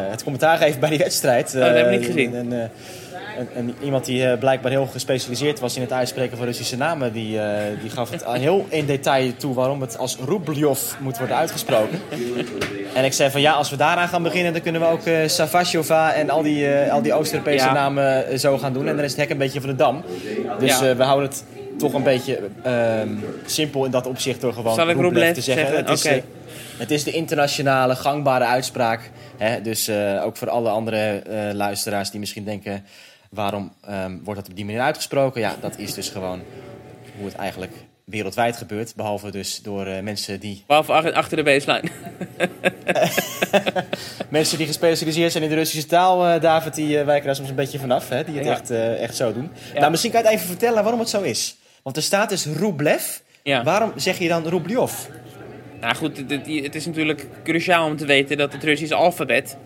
[0.09, 1.55] het commentaar geven bij die wedstrijd.
[1.55, 2.51] Oh, dat heb ik niet gezien.
[3.39, 6.77] Een, een- een- iemand die eh, blijkbaar heel gespecialiseerd was in het uitspreken van Russische
[6.77, 11.17] namen, die, eh, die gaf het heel in detail toe waarom het als Rublev moet
[11.17, 11.99] worden uitgesproken.
[12.93, 15.27] En ik zei van ja, als we daaraan gaan beginnen, dan kunnen we ook eh
[15.27, 17.73] Savashova en al die, al die Oost-Europese Ja.
[17.73, 18.87] namen zo gaan doen.
[18.87, 20.03] En dan is het hek een beetje van de dam.
[20.59, 20.95] Dus Ja.
[20.95, 21.43] we houden het
[21.77, 23.09] toch een beetje ehm,
[23.45, 25.67] simpel in dat opzicht door gewoon Zal ik Rublev Rublev te zeggen.
[25.67, 25.85] zeggen?
[25.85, 26.21] Het, is,
[26.77, 29.11] het is de internationale gangbare uitspraak.
[29.37, 29.61] Hè?
[29.61, 29.89] Dus
[30.23, 31.21] ook voor alle andere
[31.53, 32.85] luisteraars die misschien denken...
[33.29, 35.41] waarom ehm, wordt dat op die manier uitgesproken?
[35.41, 36.41] Ja, dat is dus gewoon
[37.17, 37.71] hoe het eigenlijk
[38.03, 38.95] wereldwijd gebeurt.
[38.95, 41.89] Behalve dus door eh, mensen die Behalve ach- achter de baseline.
[44.29, 47.49] Mensen die gespecialiseerd zijn in de Russische taal, eh, David, die eh, wijken daar soms
[47.49, 48.09] een beetje vanaf.
[48.09, 48.23] Hè?
[48.23, 48.51] Die het Ja.
[48.51, 49.49] echt, echt zo doen.
[49.75, 51.57] Nou, misschien kan je het even vertellen waarom het zo is.
[51.83, 53.17] Want er staat dus Rublev.
[53.43, 53.63] Ja.
[53.63, 54.91] Waarom zeg je dan Rublev?
[55.81, 59.57] Nou goed, het, het- het is natuurlijk cruciaal om te weten dat het Russische alfabet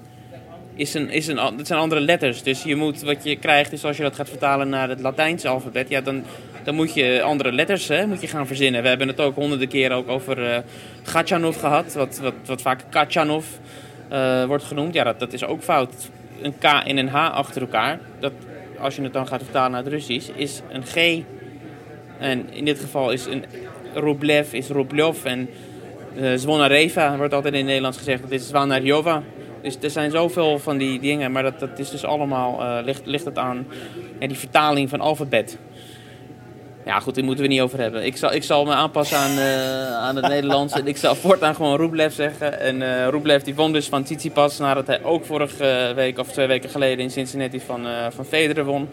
[0.76, 2.44] is een, is een, zijn andere letters.
[2.44, 5.48] Dus je moet, wat je krijgt is als je dat gaat vertalen naar het Latijnse
[5.48, 6.24] alfabet, ja, dan,
[6.64, 8.82] dan moet je andere letters hè, moet je gaan verzinnen.
[8.82, 10.58] We hebben het ook honderden keren ook over eh
[11.04, 13.46] Gatchanov gehad, wat, wat, wat vaak Kachanov
[14.10, 14.94] eh, wordt genoemd.
[14.94, 16.10] Ja, dat, dat is ook fout.
[16.42, 18.32] Een K en een H achter elkaar, dat,
[18.80, 21.24] als je het dan gaat vertalen naar het Russisch, is een G.
[22.20, 23.46] En in dit geval is een
[23.94, 25.50] Rublev, is Rublev en
[26.16, 28.22] eh Zvonareva wordt altijd in het Nederlands gezegd.
[28.22, 29.24] Dat is Zvanarjova.
[29.62, 31.32] Dus er zijn zoveel van die dingen.
[31.32, 33.68] Maar dat, dat is dus allemaal, eh, ligt, ligt het aan
[34.20, 35.58] die vertaling van alfabet.
[36.86, 38.06] Ja goed, daar moeten we niet over hebben.
[38.06, 40.74] Ik zal, ik zal me aanpassen aan, eh, aan het Nederlands.
[40.74, 42.60] En ik zal voortaan gewoon Rublev zeggen.
[42.60, 44.58] En Rublev die won dus van Tsitsipas.
[44.58, 48.66] Nadat hij ook vorige week of twee weken geleden in Cincinnati van, eh van Federer
[48.66, 48.90] won.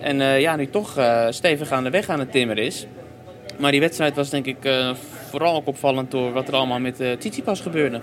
[0.00, 2.86] En ja, nu toch stevig aan de weg aan het timmeren is.
[3.58, 4.56] Maar die wedstrijd was denk ik
[5.32, 8.00] vooral ook opvallend door wat er allemaal met uh, Tsitsipas gebeurde.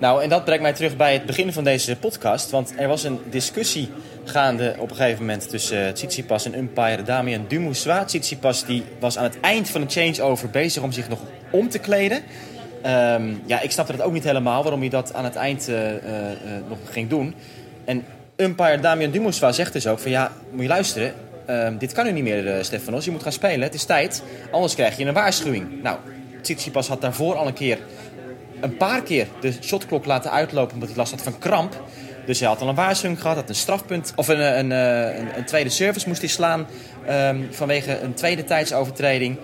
[0.00, 2.50] Nou, en dat brengt mij terug bij het begin van deze podcast.
[2.50, 3.88] Want er was een discussie
[4.24, 8.06] gaande op een gegeven moment tussen uh, Tsitsipas en umpire Damian Dumoussois.
[8.06, 11.18] Tsitsipas die was aan het eind van de changeover bezig om zich nog
[11.50, 12.22] om te kleden.
[12.86, 15.92] Um, ja, ik snapte dat ook niet helemaal, waarom hij dat aan het eind uh,
[15.92, 15.98] uh,
[16.68, 17.34] nog ging doen.
[17.84, 18.04] En
[18.36, 21.12] umpire Damian Dumoussois zegt dus ook van ja, moet je luisteren.
[21.50, 23.04] Um, dit kan nu niet meer, Stefanos.
[23.04, 23.60] Je moet gaan spelen.
[23.60, 24.22] Het is tijd.
[24.50, 25.82] Anders krijg je een waarschuwing.
[25.82, 25.98] Nou,
[26.42, 27.78] Tsitsipas had daarvoor al een keer,
[28.60, 31.82] een paar keer de shotklok laten uitlopen omdat hij last had van kramp.
[32.26, 35.44] Dus hij had al een waarschuwing gehad, had een strafpunt, of een, een, een, een
[35.44, 36.66] tweede service moest hij slaan
[37.10, 39.36] um, vanwege een tweede tijdsovertreding.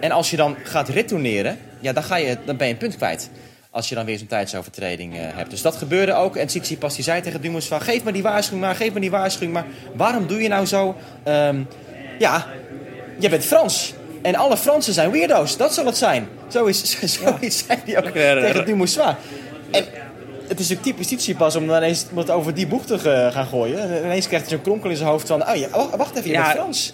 [0.00, 2.96] En als je dan gaat retourneren, ja, dan, ga je, dan ben je een punt
[2.96, 3.30] kwijt.
[3.70, 5.50] Als je dan weer zo'n tijdsovertreding uh, hebt.
[5.50, 6.36] Dus dat gebeurde ook.
[6.36, 7.80] En Tsitsipas die zei tegen Dumas van...
[7.80, 9.66] geef me die waarschuwing maar, geef me die waarschuwing maar.
[9.94, 10.96] Waarom doe je nou zo?
[11.28, 11.66] Um,
[12.18, 12.46] ja,
[13.18, 13.94] je bent Frans.
[14.22, 15.56] En alle Fransen zijn weirdo's.
[15.56, 16.28] Dat zal het zijn.
[16.48, 17.50] Zo is, zo ja.
[17.50, 19.14] zei hij ook ja, tegen Dumoussois.
[19.70, 19.84] En
[20.48, 22.98] het is ook typisch Tsitsipas om dan ineens om het over die boeg te
[23.32, 23.80] gaan gooien.
[23.80, 25.48] En ineens krijgt hij zo'n kronkel in zijn hoofd van...
[25.48, 26.92] Oh ja, wacht even, je bent Frans.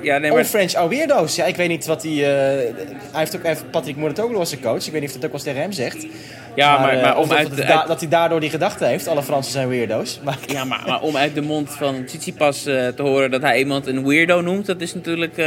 [0.00, 1.36] Ja, nee, maar, French are weirdo's.
[1.36, 2.12] Ja, ik weet niet wat hij...
[2.12, 2.74] eh,
[3.10, 4.86] hij heeft ook even Patrick Mouratoglou als zijn coach.
[4.86, 6.06] Ik weet niet of dat ook wel eens tegen hem zegt.
[6.54, 8.50] Ja, maar, eh, maar, of om dat, uit, het uit- da- dat hij daardoor die
[8.50, 9.08] gedachte heeft.
[9.08, 10.20] Alle Fransen zijn weirdo's.
[10.24, 13.58] Maar Ja, maar, maar om uit de mond van Tsitsipas eh, te horen dat hij
[13.58, 15.46] iemand een weirdo noemt, dat is natuurlijk eh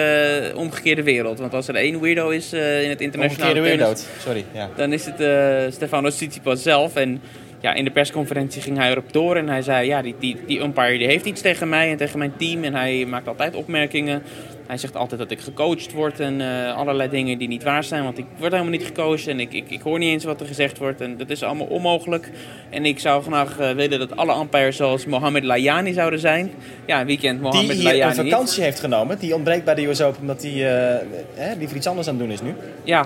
[0.56, 1.40] omgekeerde wereld.
[1.40, 4.22] Want als er één weirdo is eh, in het internationale omgekeerde tennis, weirdo.
[4.24, 4.70] Sorry, ja.
[4.76, 6.96] dan is het eh Stefano Tsitsipas zelf.
[6.96, 7.22] En
[7.62, 10.60] ja, in de persconferentie ging hij erop door en hij zei, ja, die, die, die
[10.62, 12.64] umpire die heeft iets tegen mij en tegen mijn team.
[12.64, 14.24] En hij maakt altijd opmerkingen.
[14.68, 18.04] Hij zegt altijd dat ik gecoacht word en eh, allerlei dingen die niet waar zijn.
[18.04, 20.48] Want ik word helemaal niet gecoacht en ik, ik, ik hoor niet eens wat er
[20.48, 21.02] gezegd wordt.
[21.02, 22.30] En dat is allemaal onmogelijk.
[22.70, 26.52] En ik zou graag eh, willen dat alle umpires zoals Mohamed Layani zouden zijn.
[26.86, 29.20] Ja, wie kent Die Mohamed hier Layani een vakantie heeft genomen.
[29.20, 32.24] Die ontbreekt bij de US Open omdat hij eh, hè, liever iets anders aan het
[32.24, 32.54] doen is nu.
[32.84, 33.06] Ja.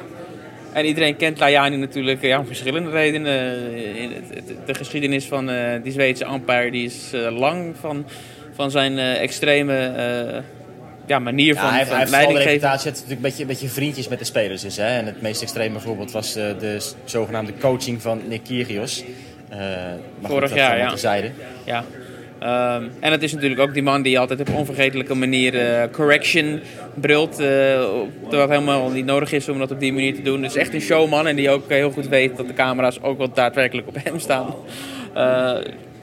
[0.73, 3.33] En iedereen kent Layani natuurlijk ja, om verschillende redenen.
[3.33, 4.09] Eh,
[4.65, 8.05] De geschiedenis van eh, die Zweedse umpire die is eh, lang van,
[8.53, 10.37] van zijn eh, extreme eh,
[11.11, 12.51] ja, manier Ja, van, hij heeft, van hij leiding geven.
[12.51, 14.77] reputatie dat natuurlijk een beetje, een beetje vriendjes met de spelers is.
[14.77, 14.87] Hè?
[14.87, 19.03] En het meest extreme voorbeeld was eh, de zogenaamde coaching van Nick Kyrgios.
[19.49, 19.59] Eh,
[20.21, 20.89] Vorig jaar, ja.
[20.89, 21.31] terzijde.
[21.65, 21.83] Ja.
[22.39, 26.59] Ehm, en het is natuurlijk ook die man die altijd op onvergetelijke manier eh, correction
[26.93, 27.35] brult.
[27.35, 30.43] terwijl het helemaal niet nodig is om dat op die manier te doen.
[30.43, 33.33] Is echt een showman en die ook heel goed weet dat de camera's ook wel
[33.33, 34.53] daadwerkelijk op hem staan.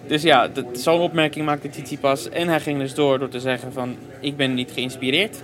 [0.09, 2.29] Dus ja, dat- zo'n opmerking maakte Tsitsipas.
[2.29, 5.43] En hij ging dus door door te zeggen van ik ben niet geïnspireerd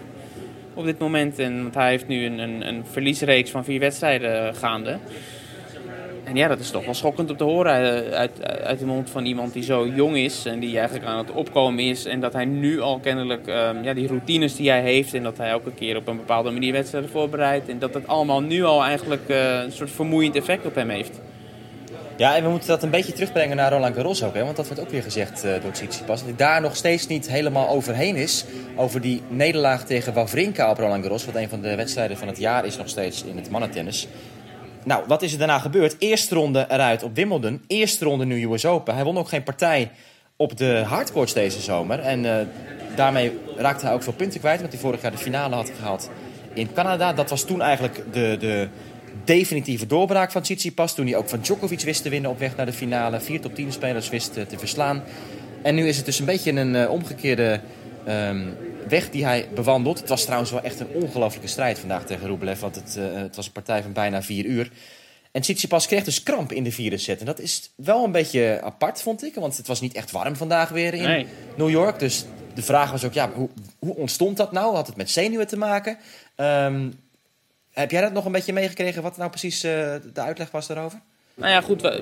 [0.75, 1.39] op dit moment.
[1.39, 4.99] En, want hij heeft nu een, een, een verliesreeks van vier wedstrijden gaande.
[6.25, 9.11] En ja, dat is toch wel schokkend om te horen uit, uit, uit de mond
[9.11, 12.05] van iemand die zo jong is en die eigenlijk aan het opkomen is.
[12.05, 15.37] En dat hij nu al kennelijk ehm, ja, die routines die hij heeft en dat
[15.39, 17.69] hij elke keer op een bepaalde manier wedstrijden voorbereidt.
[17.69, 21.21] En dat het allemaal nu al eigenlijk eh, een soort vermoeiend effect op hem heeft.
[22.17, 24.35] Ja, en we moeten dat een beetje terugbrengen naar Roland Garros ook.
[24.35, 24.45] Hè?
[24.45, 26.19] Want dat wordt ook weer gezegd eh, door Tsitsipas.
[26.19, 28.45] Dat hij daar nog steeds niet helemaal overheen is.
[28.77, 31.25] Over die nederlaag tegen Wawrinka op Roland Garros.
[31.25, 34.09] Wat een van de wedstrijden van het jaar is nog steeds in het mannentennis.
[34.85, 35.97] Nou, wat is er daarna gebeurd?
[35.99, 37.63] Eerste ronde eruit op Wimbledon.
[37.67, 38.95] Eerste ronde nu US Open.
[38.95, 39.91] Hij won ook geen partij
[40.37, 42.01] op de hardcourts deze zomer.
[42.01, 42.47] En eh,
[42.97, 44.61] daarmee raakte hij ook veel punten kwijt.
[44.61, 46.11] Want hij vorig jaar de finale had gehaald
[46.53, 47.13] in Canada.
[47.13, 48.69] Dat was toen eigenlijk de, de
[49.25, 50.95] definitieve doorbraak van Tsitsipas.
[50.95, 53.21] Toen hij ook van Djokovic wist te winnen op weg naar de finale.
[53.21, 55.03] Vier top 10 spelers wist eh, te verslaan.
[55.63, 57.61] En nu is het dus een beetje een eh, omgekeerde
[58.07, 58.43] ehm,
[58.89, 59.99] weg die hij bewandelt.
[59.99, 62.61] Het was trouwens wel echt een ongelofelijke strijd vandaag tegen Rublev.
[62.61, 64.71] Want het, eh, het was een partij van bijna vier uur.
[65.33, 67.21] En Tsitsipas kreeg dus kramp in de vierde set.
[67.21, 69.35] En dat is wel een beetje apart, vond ik.
[69.35, 71.27] Want het was niet echt warm vandaag weer in Nee.
[71.57, 71.99] New York.
[71.99, 72.25] Dus
[72.55, 73.49] de vraag was ook, ja, hoe,
[73.79, 74.75] hoe ontstond dat nou?
[74.75, 75.99] Had het met zenuwen te maken?
[76.35, 76.89] Ehm,
[77.75, 79.03] heb jij dat nog een beetje meegekregen?
[79.03, 79.71] Wat nou precies eh,
[80.13, 80.99] de uitleg was daarover?
[81.35, 82.01] Nou ja, goed.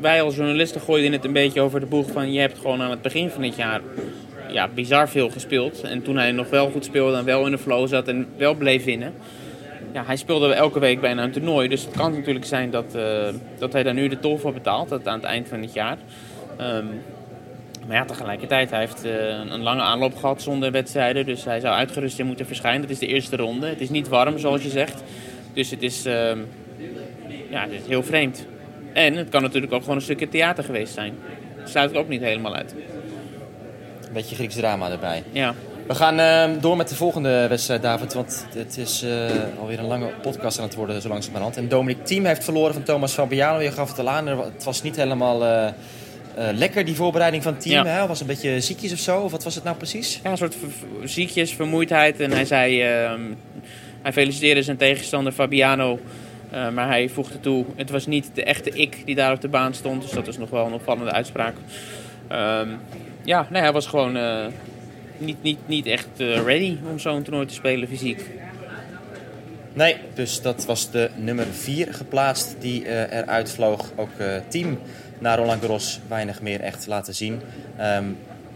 [0.00, 2.90] wij- als journalisten gooiden het een beetje over de boeg van je hebt gewoon aan
[2.90, 3.80] het begin van dit jaar
[4.48, 5.80] ja, bizar veel gespeeld.
[5.80, 8.54] En toen hij nog wel goed speelde en wel in de flow zat en wel
[8.54, 9.14] bleef winnen.
[9.92, 11.68] Ja, hij speelde elke week bijna een toernooi.
[11.68, 14.88] Dus het kan natuurlijk zijn dat, eh, dat hij daar nu de tol voor betaalt
[14.88, 15.98] dat aan het eind van het jaar.
[16.56, 16.84] Ehm,
[17.86, 21.26] maar ja, tegelijkertijd, hij heeft eh, een, lange aanloop gehad zonder wedstrijden.
[21.26, 22.80] Dus hij zou uitgerust in moeten verschijnen.
[22.80, 23.66] Dat is de eerste ronde.
[23.66, 25.02] Het is niet warm, zoals je zegt.
[25.52, 26.38] Dus het is, ehm,
[27.50, 28.46] ja, het is heel vreemd.
[28.92, 31.14] En het kan natuurlijk ook gewoon een stukje theater geweest zijn.
[31.58, 32.74] Dat sluit ik ook niet helemaal uit.
[34.06, 35.22] Een beetje Grieks drama erbij.
[35.32, 35.54] Ja,
[35.86, 38.14] We gaan ehm, door met de volgende wedstrijd, David.
[38.14, 39.10] Want het is eh,
[39.60, 41.56] alweer een lange podcast aan het worden, zo langzamerhand.
[41.56, 43.60] En Dominic Thiem heeft verloren van Thomas Fabiano.
[43.60, 45.72] Je gaf het al aan, het was niet helemaal
[46.36, 47.72] eh, lekker, die voorbereiding van Thiem.
[47.72, 47.86] Ja.
[47.86, 48.06] Hè?
[48.06, 49.20] Was een beetje ziekjes of zo?
[49.20, 50.20] Of wat was het nou precies?
[50.22, 52.20] ja een soort ver- ziekjes, vermoeidheid.
[52.20, 53.20] En hij zei, ehm,
[54.02, 55.98] hij feliciteerde zijn tegenstander Fabiano.
[56.50, 59.48] eh, maar hij voegde toe, het was niet de echte ik die daar op de
[59.48, 60.02] baan stond.
[60.02, 61.54] Dus dat is nog wel een opvallende uitspraak.
[62.28, 62.68] Ehm,
[63.24, 64.46] ja, nee, hij was gewoon eh,
[65.18, 68.20] niet, niet, niet echt ready om zo'n toernooi te spelen fysiek.
[69.72, 73.90] Nee, dus dat was de nummer 4 geplaatst die eruit vloog.
[73.96, 74.10] Ook
[74.48, 74.78] Team
[75.18, 77.40] naar Roland Garros weinig meer echt laten zien.
[77.76, 78.04] Ehm,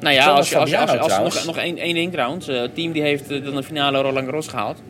[0.01, 2.13] Nou ja, als, je- als, je- als, je- als, Fabiano nog, nog één, één ding
[2.13, 2.49] trouwens.
[2.49, 4.83] Eh, Het team die heeft eh, dan de finale Roland Garros gehaald.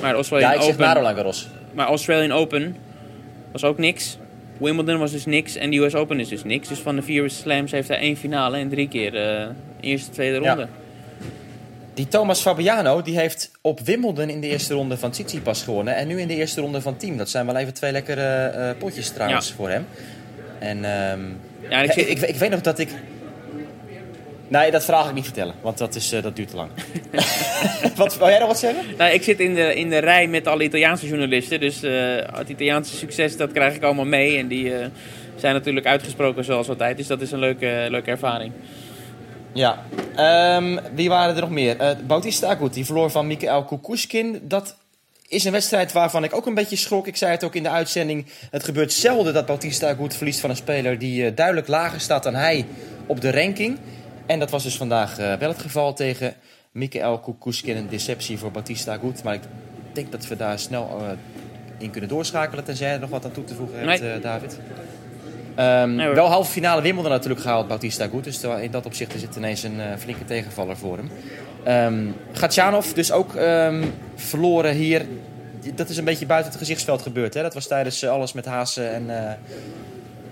[0.00, 1.48] Maar Australian, ja, ik zeg Open, Roland Garros.
[1.72, 2.76] maar Australian Open
[3.52, 4.18] was ook niks.
[4.58, 6.68] Wimbledon was dus niks en de US Open is dus niks.
[6.68, 9.46] Dus van de vier slams heeft hij één finale en drie keer eh
[9.80, 10.48] eerste, tweede Ja.
[10.48, 10.68] ronde.
[11.94, 15.96] Die Thomas Fabiano die heeft op Wimbledon in de eerste ronde van Tsitsipas gewonnen.
[15.96, 17.16] En nu in de eerste ronde van Team.
[17.16, 19.54] Dat zijn wel even twee lekkere potjes trouwens Ja.
[19.54, 19.86] voor hem.
[20.60, 21.20] En ehm,
[21.68, 22.88] Ja, en ik ik, ik, ik weet nog dat ik...
[24.48, 26.70] Nee, dat vraag ik niet vertellen, want dat, is, eh, dat duurt te lang.
[27.96, 28.84] wat, wil jij nog wat zeggen?
[28.98, 31.60] nou, ik zit in de, in de rij met alle Italiaanse journalisten.
[31.60, 31.92] Dus eh,
[32.32, 34.38] het Italiaanse succes, dat krijg ik allemaal mee.
[34.38, 34.86] En die eh,
[35.36, 36.96] zijn natuurlijk uitgesproken zoals altijd.
[36.96, 38.52] Dus dat is een leuke, leuke ervaring.
[39.52, 39.82] Ja.
[40.16, 41.76] Ehm, wie waren er nog meer?
[41.76, 44.40] Eh Bautista Agut, die verloor van Mikael Kukushkin.
[44.42, 44.76] Dat
[45.28, 47.06] is een wedstrijd waarvan ik ook een beetje schrok.
[47.06, 48.26] Ik zei het ook in de uitzending.
[48.50, 52.22] Het gebeurt zelden dat Bautista Agut verliest van een speler die eh, duidelijk lager staat
[52.22, 52.66] dan hij
[53.06, 53.78] op de ranking.
[54.26, 56.34] En dat was dus vandaag eh, wel het geval tegen
[56.72, 57.76] Mikael Kukushkin.
[57.76, 59.22] Een deceptie voor Bautista Agut.
[59.22, 59.42] Maar ik
[59.92, 61.10] denk dat we daar snel eh,
[61.78, 62.64] in kunnen doorschakelen.
[62.64, 64.20] Tenzij je er nog wat aan toe te voegen hebt, Nee.
[64.20, 64.58] David.
[65.58, 68.24] Ehm, Nee, wel halve finale Wimbledon natuurlijk gehaald, Bautista Agut.
[68.24, 71.10] Dus in dat opzicht is het ineens een eh, flinke tegenvaller voor hem.
[71.64, 75.06] Ehm Gatjanov dus ook ehm, verloren hier.
[75.74, 77.34] Dat is een beetje buiten het gezichtsveld gebeurd.
[77.34, 77.42] Hè?
[77.42, 79.32] Dat was tijdens eh, alles met Hazen en, eh,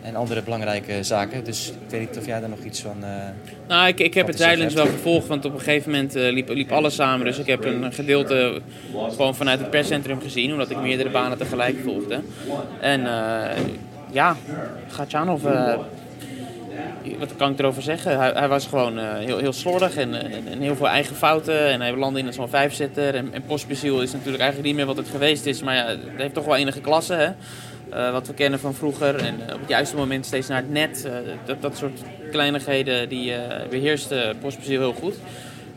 [0.02, 1.44] en andere belangrijke zaken.
[1.44, 3.04] Dus ik weet niet of jij daar nog iets van...
[3.68, 6.72] Nou, ik, ik heb het Zeilen's wel gevolgd, want op een gegeven moment liep, liep
[6.72, 7.26] alles samen.
[7.26, 8.60] Dus ik heb een gedeelte
[9.14, 12.20] gewoon vanuit het perscentrum gezien, omdat ik meerdere banen tegelijk volgde.
[12.80, 13.06] En
[14.10, 14.36] ja,
[14.88, 15.78] Gatjanov, eh
[17.18, 18.18] wat kan ik erover zeggen?
[18.18, 20.14] Hij, hij was gewoon eh, heel, heel slordig en,
[20.46, 21.68] en, heel veel eigen fouten.
[21.68, 23.14] En hij landde in zo'n vijfzitter.
[23.14, 25.98] En, en Pospisil is natuurlijk eigenlijk niet meer wat het geweest is, maar ja, het
[26.16, 27.30] heeft toch wel enige klasse, hè?
[27.90, 29.16] Eh, wat we kennen van vroeger.
[29.16, 31.08] En op het juiste moment steeds naar het net.
[31.44, 35.14] Dat, dat soort kleinigheden die uh, Pospisil heel goed.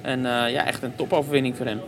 [0.02, 1.82] En ja, echt een topoverwinning voor hem.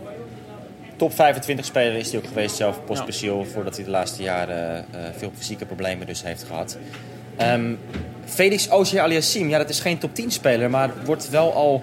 [1.02, 3.44] Top 25 speler is hij ook geweest zelf, Pospisil.
[3.44, 6.76] Voordat hij de laatste jaren eh, veel fysieke problemen dus heeft gehad.
[7.36, 7.74] Ehm,
[8.24, 10.70] Felix Auger-Aliassime, ja dat is geen top 10 speler.
[10.70, 11.82] Maar wordt wel al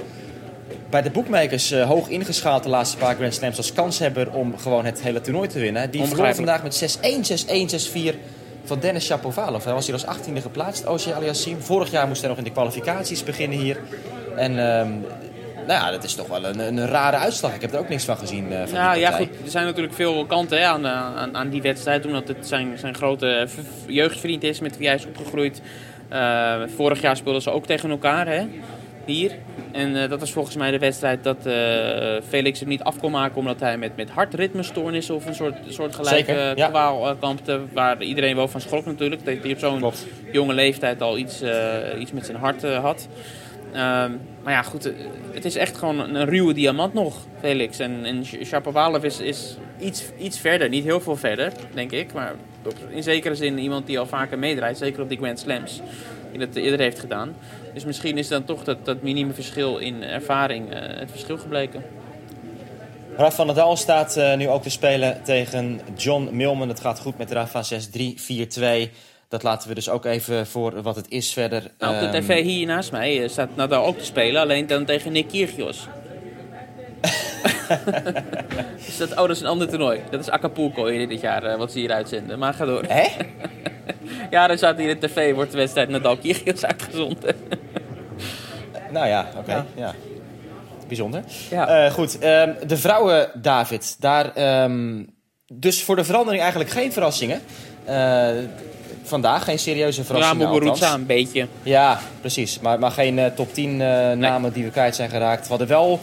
[0.89, 4.85] bij de boekmakers eh, hoog ingeschaald de laatste paar Grand Slams als kanshebber om gewoon
[4.85, 5.91] het hele toernooi te winnen.
[5.91, 8.15] Die verloor vandaag met 6-1, 6-1, 6-4
[8.63, 9.63] van Dennis Shapovalov.
[9.63, 11.61] Hij was hier als 18e geplaatst, Auger Aliassime.
[11.61, 13.79] Vorig jaar moest hij nog in de kwalificaties beginnen hier.
[14.35, 14.91] En ehm,
[15.69, 17.53] nou ja, dat is toch wel een, een rare uitslag.
[17.55, 18.51] Ik heb er ook niks van gezien.
[18.51, 19.27] eh, van Nou ja, partij.
[19.27, 19.45] goed.
[19.45, 22.05] Er zijn natuurlijk veel kanten hè, aan, eh, aan, aan die wedstrijd.
[22.05, 23.47] Omdat het zijn, zijn grote
[23.87, 25.61] jeugdvriend is met wie hij is opgegroeid.
[26.09, 28.45] Eh, vorig jaar speelden ze ook tegen elkaar hè,
[29.05, 29.35] hier.
[29.71, 31.37] En dat was volgens mij de wedstrijd dat
[32.27, 33.37] Felix hem niet af kon maken.
[33.37, 36.67] Omdat hij met, met hartritmestoornissen of een soort, soort gelijke ja.
[36.67, 37.59] kwaal kampte.
[37.73, 39.25] Waar iedereen wel van schrok natuurlijk.
[39.25, 39.93] Dat hij op zo'n
[40.31, 41.41] jonge leeftijd al iets,
[41.99, 43.07] iets met zijn hart had.
[43.73, 44.11] Ehm,
[44.43, 44.93] maar ja, goed, eh,
[45.33, 47.79] het is echt gewoon een, ruwe diamant nog, Felix.
[47.79, 52.13] En, en Sh- Shapovalov is, is iets, iets verder, niet heel veel verder, denk ik.
[52.13, 52.35] Maar
[52.89, 55.81] in zekere zin iemand die al vaker meedraait, zeker op die Grand Slams.
[56.31, 57.35] Die dat eerder heeft gedaan.
[57.73, 61.83] Dus misschien is dan toch dat, dat minimumverschil in ervaring eh, het verschil gebleken.
[63.17, 66.67] Raf van Nadal staat eh, nu ook te spelen tegen John Milman.
[66.69, 67.67] Het gaat goed met Rafa 6-3,
[68.87, 68.89] 4-2.
[69.29, 71.71] Dat laten we dus ook even voor wat het is verder.
[71.77, 74.67] Nou, op de Ehm, tv hier naast mij eh, staat Nadal ook te spelen, alleen
[74.67, 75.87] dan tegen Nick Kyrgios.
[78.85, 80.01] dus dat, oh, dat is een ander toernooi.
[80.11, 82.39] Dat is Acapulco dit jaar, eh, wat ze hier uitzenden.
[82.39, 82.83] Maar ga door.
[82.87, 83.07] Hè?
[84.29, 87.35] Ja, dan staat hier in de tv, wordt de wedstrijd Nadal Kyrgios uitgezonden.
[88.91, 89.51] Nou ja, oké.
[89.51, 89.65] Ja.
[89.75, 89.93] Ja.
[90.87, 91.23] Bijzonder.
[91.49, 91.67] Ja.
[91.67, 93.95] Eh, goed, ehm, de vrouwen, David.
[93.99, 95.03] Daar, ehm,
[95.53, 97.41] dus voor de verandering eigenlijk geen verrassingen.
[99.09, 101.47] Vandaag geen serieuze Ja, verrassingen Muguruza een beetje.
[101.63, 102.59] Ja, precies.
[102.59, 105.41] Maar, maar geen eh, top 10 eh, namen die we kwijt zijn geraakt.
[105.41, 105.99] We hadden wel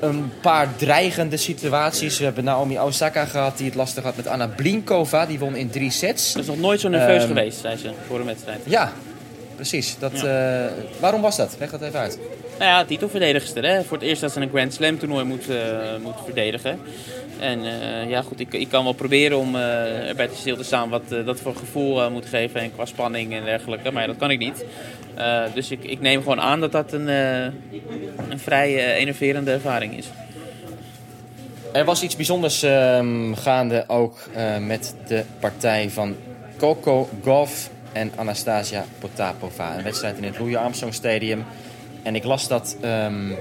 [0.00, 2.18] een paar dreigende situaties.
[2.18, 5.26] We hebben Naomi Osaka gehad die het lastig had met Anna Blinkova.
[5.26, 6.32] Die won in drie sets.
[6.32, 8.60] Dat is nog nooit zo nerveus Ehm, geweest, zei ze, voor een wedstrijd.
[8.64, 8.92] Ja,
[9.54, 9.96] precies.
[9.98, 10.64] Dat, eh,
[11.00, 11.56] waarom was dat?
[11.58, 12.18] Leg dat even uit.
[12.58, 13.82] Nou ja, titelverdedigster, hè.
[13.84, 15.46] Voor het eerst dat ze een Grand Slam toernooi moet,
[16.02, 16.80] moet verdedigen.
[17.38, 20.64] En eh, ja, goed, ik, ik kan wel proberen om eh, erbij te stil te
[20.64, 22.60] staan wat eh, dat voor gevoel moet geven.
[22.60, 23.90] En qua spanning en dergelijke.
[23.90, 24.64] Maar dat kan ik niet.
[25.54, 30.06] Dus ik, ik neem gewoon aan dat dat een, een vrij enerverende ervaring is.
[31.72, 34.18] Er was iets bijzonders ehm, gaande ook
[34.60, 36.16] met de partij van
[36.58, 39.76] Coco Gauff en Anastasia Potapova.
[39.76, 41.44] Een wedstrijd in het Louis Armstrong Stadium.
[42.02, 43.32] En ik las dat ehm,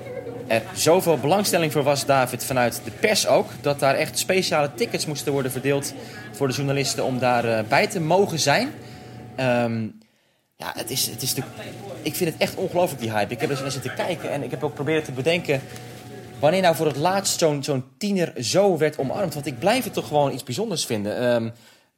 [0.47, 3.49] er zoveel belangstelling voor was, David, vanuit de pers ook.
[3.61, 5.93] Dat daar echt speciale tickets moesten worden verdeeld
[6.31, 8.71] voor de journalisten om daarbij bij te mogen zijn.
[9.35, 9.83] Ehm,
[10.55, 11.43] ja, het is, het is de,
[12.01, 13.33] ik vind het echt ongelooflijk, die hype.
[13.33, 15.61] Ik heb er naar zitten kijken en ik heb ook proberen te bedenken...
[16.39, 19.33] wanneer nou voor het laatst zo'n zo'n tiener zo werd omarmd.
[19.33, 21.17] Want ik blijf het toch gewoon iets bijzonders vinden.
[21.17, 21.49] Ehm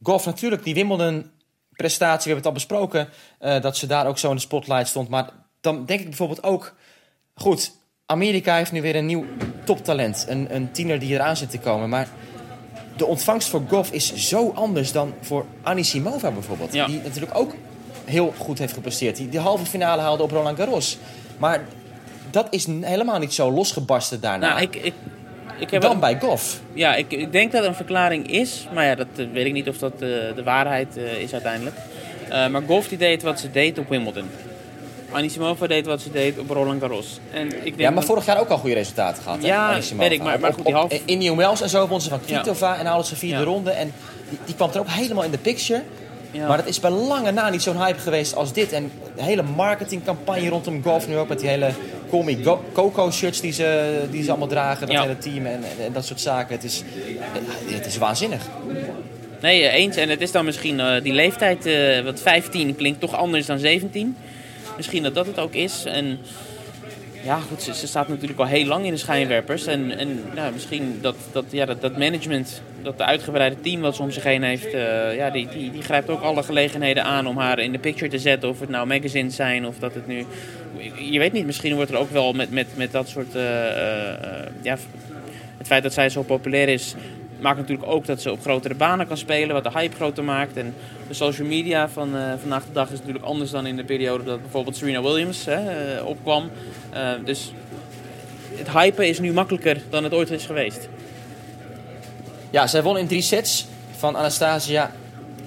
[0.03, 3.09] golf natuurlijk, die Wimbledon-prestatie, we hebben het al besproken...
[3.39, 5.09] eh, dat ze daar ook zo in de spotlight stond.
[5.09, 5.29] Maar
[5.61, 6.75] dan denk ik bijvoorbeeld ook...
[7.33, 7.71] Goed,
[8.11, 9.25] Amerika heeft nu weer een nieuw
[9.63, 10.25] toptalent.
[10.29, 11.89] Een, een tiener die eraan zit te komen.
[11.89, 12.07] Maar
[12.97, 16.73] de ontvangst voor golf is zo anders dan voor Anisimova bijvoorbeeld.
[16.73, 16.85] Ja.
[16.85, 17.55] Die natuurlijk ook
[18.05, 19.15] heel goed heeft gepresteerd.
[19.15, 20.97] Die de halve finale haalde op Roland Garros.
[21.37, 21.63] Maar
[22.31, 24.49] dat is helemaal niet zo losgebarsten daarna.
[24.49, 24.93] Nou, ik, ik,
[25.59, 26.59] ik heb dan bij golf.
[26.73, 28.67] Ja, ik, ik denk dat het een verklaring is.
[28.73, 29.99] Maar ja, dat eh, weet ik niet of dat eh,
[30.35, 31.75] de waarheid eh, is uiteindelijk.
[32.29, 34.29] Maar Golf die deed wat ze deed op Wimbledon.
[35.11, 37.19] Anisimova deed wat ze deed op Roland Garros.
[37.31, 39.37] En ik denk Ja, maar vorig jaar ook al goede resultaten gehad.
[39.43, 40.09] Ja, Anisimova.
[40.09, 42.09] weet ik, maar- maar Op- goed, die half- op- Indian Wells en zo won ze
[42.09, 42.19] van.
[42.25, 43.71] Kvitova en haalde ze vierde ronde.
[43.71, 43.93] En
[44.29, 45.81] die, die kwam er ook helemaal in de picture.
[46.31, 46.47] Ja.
[46.47, 48.71] Maar dat is bij lange na niet zo'n hype geweest als dit.
[48.73, 51.69] En de hele marketingcampagne rondom golf nu ook met die hele
[52.43, 54.81] Go- Coco shirts die ze, die ze allemaal dragen.
[54.87, 55.01] Dat Ja.
[55.01, 56.55] hele team en, dat soort zaken.
[56.55, 56.83] Het is,
[57.65, 58.41] het is waanzinnig.
[59.41, 59.95] Nee, eh, eens.
[59.95, 63.59] En het is dan misschien eh, die leeftijd, eh wat 15 klinkt toch anders dan
[63.59, 64.15] 17.
[64.79, 65.85] Misschien dat dat het ook is.
[65.85, 66.19] En
[67.23, 69.65] ja, goed, ze, staat natuurlijk al heel lang in de schijnwerpers.
[69.65, 74.11] En, en misschien dat, dat, ja, dat, management, dat de uitgebreide team wat ze om
[74.11, 77.59] zich heen heeft, eh, ja, die, die, die grijpt ook alle gelegenheden aan om haar
[77.59, 78.49] in de picture te zetten.
[78.49, 80.25] Of het nou magazines zijn of dat het nu.
[81.11, 83.35] Je weet niet, misschien wordt er ook wel met, met, met dat soort.
[83.35, 83.43] eh,
[84.61, 84.77] ja,
[85.57, 86.95] het feit dat zij zo populair is,
[87.41, 90.57] maakt natuurlijk ook dat ze op grotere banen kan spelen, wat de hype groter maakt.
[90.57, 90.75] En
[91.07, 94.23] de social media van eh, vandaag de dag is natuurlijk anders dan in de periode
[94.23, 96.49] dat bijvoorbeeld Serena Williams hè, eh, opkwam.
[96.89, 97.53] Eh, dus
[98.55, 100.89] het hypen is nu makkelijker dan het ooit is geweest.
[102.49, 104.91] Ja, zij won in drie sets van Anastasia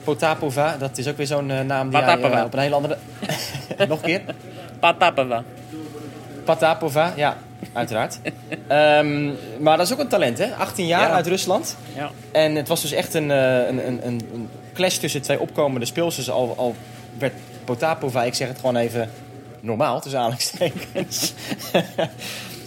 [0.05, 0.77] Potapova.
[0.77, 2.97] Dat is ook weer zo'n naam die jij, op een hele andere...
[3.89, 4.23] Nog een keer?
[4.81, 5.43] Patapava.
[6.45, 7.37] Patapova, ja,
[7.73, 8.19] uiteraard.
[8.69, 10.55] Ehm, maar dat is ook een talent, hè?
[10.55, 11.15] 18 jaar Ja.
[11.15, 11.77] uit Rusland.
[11.97, 12.11] Ja.
[12.33, 15.87] En het was dus echt een, eh, een, een, een, een clash tussen twee opkomende
[15.87, 16.31] speelsters.
[16.31, 16.75] Al, al
[17.19, 17.33] werd
[17.65, 19.11] Potapova, ik zeg het gewoon even
[19.61, 21.33] normaal, tussen aanhalingstekens.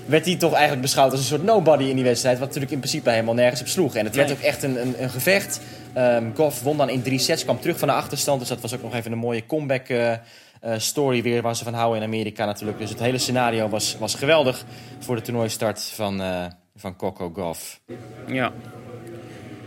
[0.06, 2.38] werd hij toch eigenlijk beschouwd als een soort nobody in die wedstrijd.
[2.38, 3.96] Wat natuurlijk in principe helemaal nergens op sloeg.
[3.96, 5.60] En het werd ook echt een, een, een gevecht.
[5.94, 8.40] Ehm Goff won dan in drie sets, kwam terug van de achterstand.
[8.40, 10.12] Dus dat was ook nog even een mooie comeback eh,
[10.78, 12.78] story weer waar ze van houden in Amerika natuurlijk.
[12.80, 14.64] Dus het hele scenario was, was geweldig
[15.00, 16.46] voor de toernooistart van, eh
[16.78, 17.80] van Coco Goff.
[18.28, 18.52] Ja.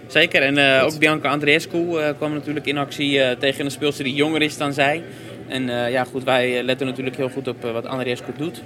[0.07, 4.05] Zeker, en eh, ook Bianca Andreescu eh, kwam natuurlijk in actie eh, tegen een speelster
[4.05, 5.03] die jonger is dan zij.
[5.49, 8.63] En eh, ja, goed, wij eh, letten natuurlijk heel goed op eh, wat Andreescu doet.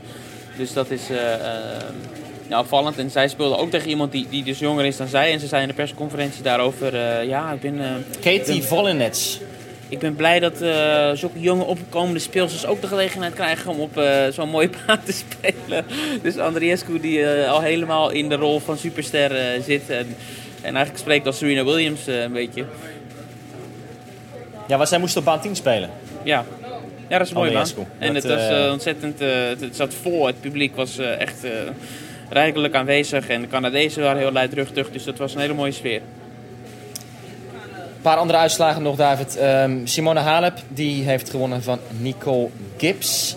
[0.57, 1.41] Dus dat is eh, eh,
[2.49, 2.99] ja, opvallend.
[2.99, 5.33] En zij speelde ook tegen iemand die, die dus jonger is dan zij.
[5.33, 7.81] En ze zei in de persconferentie daarover, eh, ja, ik ben...
[7.81, 9.41] eh, Katie Volinets.
[9.93, 13.97] Ik ben blij dat eh, zulke jonge opkomende speelsters ook de gelegenheid krijgen om op
[13.97, 15.85] eh, zo'n mooie baan te spelen.
[16.23, 19.31] Dus Andriescu die eh, al helemaal in de rol van superster
[19.63, 19.91] zit.
[19.91, 20.07] En,
[20.61, 22.65] en eigenlijk spreekt als Serena Williams een beetje.
[24.69, 25.91] Ja, want zij moest op baan 10 spelen.
[26.23, 26.45] Ja.
[27.09, 27.67] ja, dat is een mooie baan.
[27.99, 30.27] En het was ontzettend, het, het zat vol.
[30.27, 31.47] Het publiek was echt
[32.29, 33.29] rijkelijk aanwezig.
[33.29, 34.91] En de Canadezen waren heel luidruchtig.
[34.91, 36.01] Dus dat was een hele mooie sfeer.
[38.03, 39.37] Een paar andere uitslagen nog, David.
[39.37, 43.37] Ehm, Simone Halep die heeft gewonnen van Nicole Gibbs.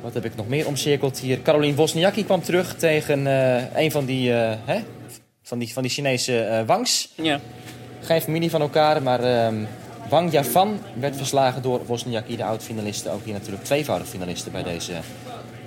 [0.00, 1.42] Wat heb ik nog meer omcirkeld hier?
[1.42, 4.80] Caroline Wozniacki kwam terug tegen eh, een van die, eh, hè?
[5.42, 7.08] Van die, van die Chinese eh, Wangs.
[7.14, 7.40] Ja.
[8.00, 9.64] Geen familie van elkaar, maar ehm,
[10.08, 13.10] Wang Javan werd verslagen door Wozniacki, de oud-finaliste.
[13.10, 14.92] Ook hier natuurlijk tweevoudig finaliste bij deze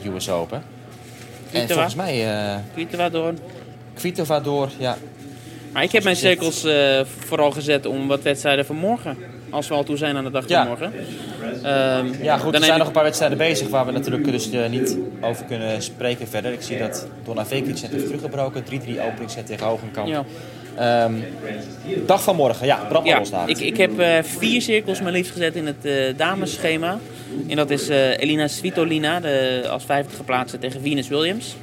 [0.05, 0.63] US Open.
[1.51, 2.25] En volgens mij
[2.73, 3.33] Kvitova door.
[3.93, 4.97] Kvitova door, ja.
[5.73, 9.17] Maar ik heb mijn cirkels eh, vooral gezet om wat wedstrijden van morgen.
[9.49, 10.59] Als we al toe zijn aan de dag Ja.
[10.59, 10.93] van morgen.
[11.63, 14.51] Ehm, Ja, goed, dan er zijn nog een paar wedstrijden bezig waar we natuurlijk dus
[14.51, 16.51] eh, niet over kunnen spreken verder.
[16.51, 18.63] Ik zie dat Donna Vekic net heeft teruggebroken.
[18.63, 20.07] 3-3 openingsset tegen Hogenkamp.
[20.07, 20.23] Ja.
[20.77, 21.13] Ehm,
[22.05, 25.55] dag van morgen, ja, brand Ja, ik, ik heb eh, vier cirkels maar liefst gezet
[25.55, 26.99] in het eh damesschema.
[27.47, 31.55] En dat is Elina Svitolina, de, als vijfde geplaatste tegen Venus Williams.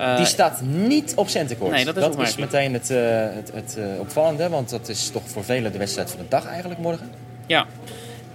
[0.00, 1.72] Eh, Die staat niet op centenkoord.
[1.72, 2.98] Nee, dat is meteen het, eh,
[3.34, 6.46] het, het eh, opvallende, want dat is toch voor velen de wedstrijd van de dag
[6.46, 7.10] eigenlijk morgen.
[7.46, 7.66] Ja.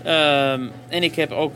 [0.04, 1.56] Ehm, en ik heb ook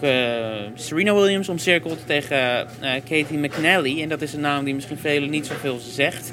[0.76, 4.02] Serena Williams omcirkeld tegen Katie McNally.
[4.02, 6.30] En dat is een naam die misschien velen niet zoveel zegt.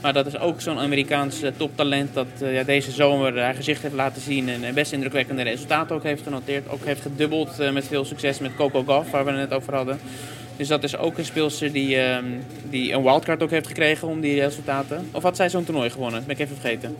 [0.00, 4.22] Maar dat is ook zo'n Amerikaans toptalent dat ja, deze zomer haar gezicht heeft laten
[4.22, 4.48] zien.
[4.48, 6.68] En best indrukwekkende resultaten ook heeft genoteerd.
[6.68, 9.98] Ook heeft gedubbeld met veel succes met Coco Gauff, waar we het net over hadden.
[10.56, 12.24] Dus dat is ook een speelster die, ehm,
[12.70, 15.08] die een wildcard ook heeft gekregen om die resultaten.
[15.12, 16.18] Of had zij zo'n toernooi gewonnen?
[16.18, 16.96] Dat ben ik even vergeten.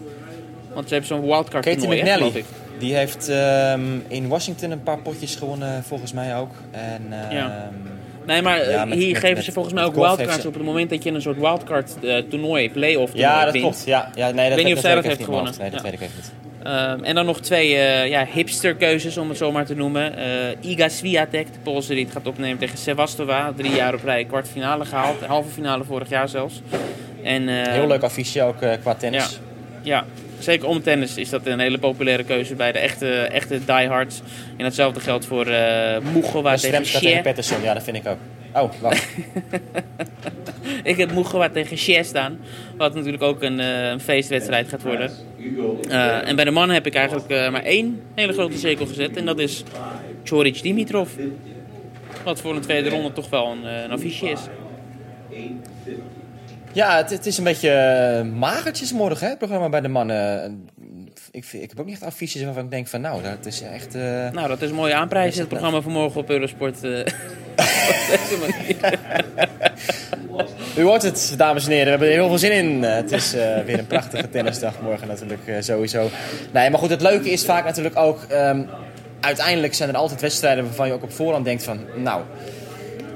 [0.74, 2.44] Want ze hebben zo'n wildcard Katie toernooi, McNally, ik.
[2.78, 6.50] die heeft ehm, in Washington een paar potjes gewonnen, volgens mij ook.
[6.70, 7.70] En, ehm, Ja.
[8.26, 10.40] Nee, maar eh, Ja, met- hier met- geven met- ze volgens mij ook heeft wildcards
[10.42, 13.52] ze- op het moment dat je een soort wildcard eh, toernooi, play-off toernooi ja, dat
[13.52, 13.64] wint.
[13.64, 13.82] klopt.
[13.86, 15.52] Ja, ja, nee, dat, weet niet of zij dat ik heeft gewonnen.
[15.58, 15.84] Nee, dat Ja.
[15.90, 16.32] weet ik even niet.
[16.64, 20.16] Ehm, en dan nog twee eh, ja, hipsterkeuzes, om het zo maar te noemen.
[20.16, 23.52] Eh, Iga Swiatek, de Poolse die het gaat opnemen tegen Sevastova.
[23.56, 25.20] Drie jaar op rij kwartfinale gehaald.
[25.20, 26.62] Halve finale vorig jaar zelfs.
[27.22, 29.40] En, eh, Heel leuk affiche ook eh, qua tennis.
[29.82, 30.04] Ja, ja,
[30.38, 34.22] zeker om tennis is dat een hele populaire keuze bij de echte, echte diehards.
[34.56, 37.22] En hetzelfde geldt voor eh Mugowa tegen tegen.
[37.22, 38.18] Patterson, ja, dat vind ik ook.
[38.54, 39.08] Oh, wacht.
[40.82, 42.38] Ik heb Mugowa tegen Cher staan.
[42.76, 45.10] Wat natuurlijk ook een, een feestwedstrijd gaat worden.
[45.88, 49.16] Eh, en bij de mannen heb ik eigenlijk eh, maar één hele grote cirkel gezet.
[49.16, 49.62] En dat is
[50.24, 51.10] Choric Dimitrov.
[52.24, 54.40] Wat voor een tweede ronde toch wel een, eh, een affiche is.
[56.72, 60.68] Ja, het, is een beetje magertjes morgen, hè, het programma bij de mannen.
[61.32, 63.94] Ik, ik heb ook niet echt affiches waarvan ik denk van, nou, dat is echt...
[63.94, 66.84] eh, Nou, dat is een mooie aanprijs, het programma van morgen op Eurosport.
[66.84, 67.04] eh.
[70.76, 71.84] U hoort het, dames en heren.
[71.84, 72.84] We hebben er heel veel zin in.
[72.84, 73.32] Eh, het is
[73.66, 76.10] weer een prachtige tennisdag morgen natuurlijk sowieso.
[76.52, 78.22] Nee, maar goed, het leuke is vaak natuurlijk ook...
[78.28, 78.62] ehm,
[79.20, 81.80] uiteindelijk zijn er altijd wedstrijden waarvan je ook op voorhand denkt van...
[81.96, 82.22] Nou,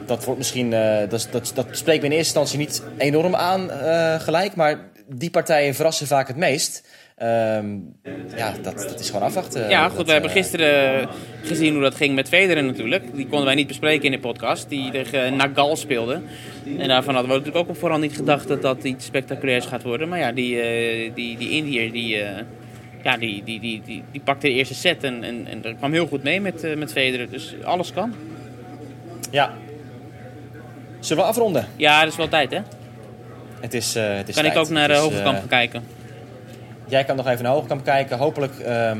[0.06, 0.72] dat wordt misschien...
[0.72, 3.70] eh, dat, dat, dat spreekt me in eerste instantie niet enorm aan
[4.20, 4.54] gelijk.
[4.54, 6.82] Maar die partijen verrassen vaak het meest.
[7.16, 7.66] Ehm,
[8.36, 9.68] ja, dat, dat is gewoon afwachten.
[9.68, 11.08] Ja, Dat, goed, we hebben eh, gisteren
[11.42, 13.14] gezien hoe dat ging met Federer natuurlijk.
[13.14, 16.20] Die konden wij niet bespreken in de podcast, die tegen Nagal speelde.
[16.78, 19.82] En daarvan hadden we natuurlijk ook op voorhand niet gedacht dat dat iets spectaculairs gaat
[19.82, 20.08] worden.
[20.08, 22.42] Maar ja, die, eh, die, die Indiër, die, eh,
[23.02, 25.92] ja, die, die, die, die, die pakte de eerste set en, en, en dat kwam
[25.92, 27.30] heel goed mee met, eh, met Federer.
[27.30, 28.14] Dus alles kan.
[29.30, 29.54] Ja.
[31.00, 31.66] Zullen we afronden?
[31.76, 32.60] Ja, dat is wel tijd hè.
[33.60, 35.84] Het is, eh het is Kan ik ook naar de Hogekamp eh, gaan kijken.
[36.88, 38.18] Jij kan nog even naar Hoogkamp kijken.
[38.18, 38.98] Hopelijk ehm,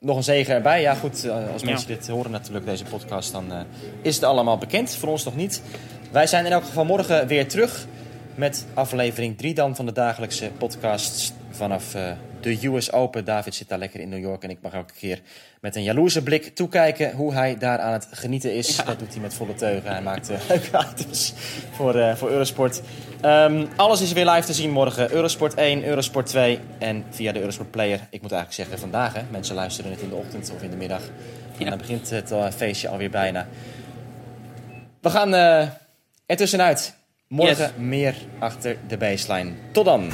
[0.00, 0.80] nog een zegen erbij.
[0.80, 1.68] Ja, goed, eh, als Ja.
[1.68, 3.58] mensen dit horen natuurlijk, deze podcast, dan eh,
[4.02, 4.94] is het allemaal bekend.
[4.94, 5.62] Voor ons nog niet.
[6.10, 7.86] Wij zijn in elk geval morgen weer terug
[8.34, 13.24] met aflevering 3 dan van de dagelijkse podcasts vanaf eh, de US Open.
[13.24, 15.20] David zit daar lekker in New York en ik mag elke keer
[15.60, 18.76] met een jaloerse blik toekijken hoe hij daar aan het genieten is.
[18.76, 19.90] Dat doet hij met volle teugen.
[19.90, 21.34] Hij maakt eh, leuke items
[21.70, 22.82] voor, eh, voor Eurosport.
[23.20, 25.12] Ehm, alles is weer live te zien morgen.
[25.12, 28.00] Eurosport 1, Eurosport 2 en via de Eurosport Player.
[28.10, 29.14] Ik moet eigenlijk zeggen vandaag.
[29.14, 29.20] Hè.
[29.30, 31.02] Mensen luisteren het in de ochtend of in de middag.
[31.58, 33.46] En dan begint het eh, feestje alweer bijna.
[35.00, 35.66] We gaan eh
[36.28, 36.94] er tussenuit.
[37.28, 37.70] Morgen Yes.
[37.76, 39.52] meer achter de baseline.
[39.72, 40.10] Tot dan.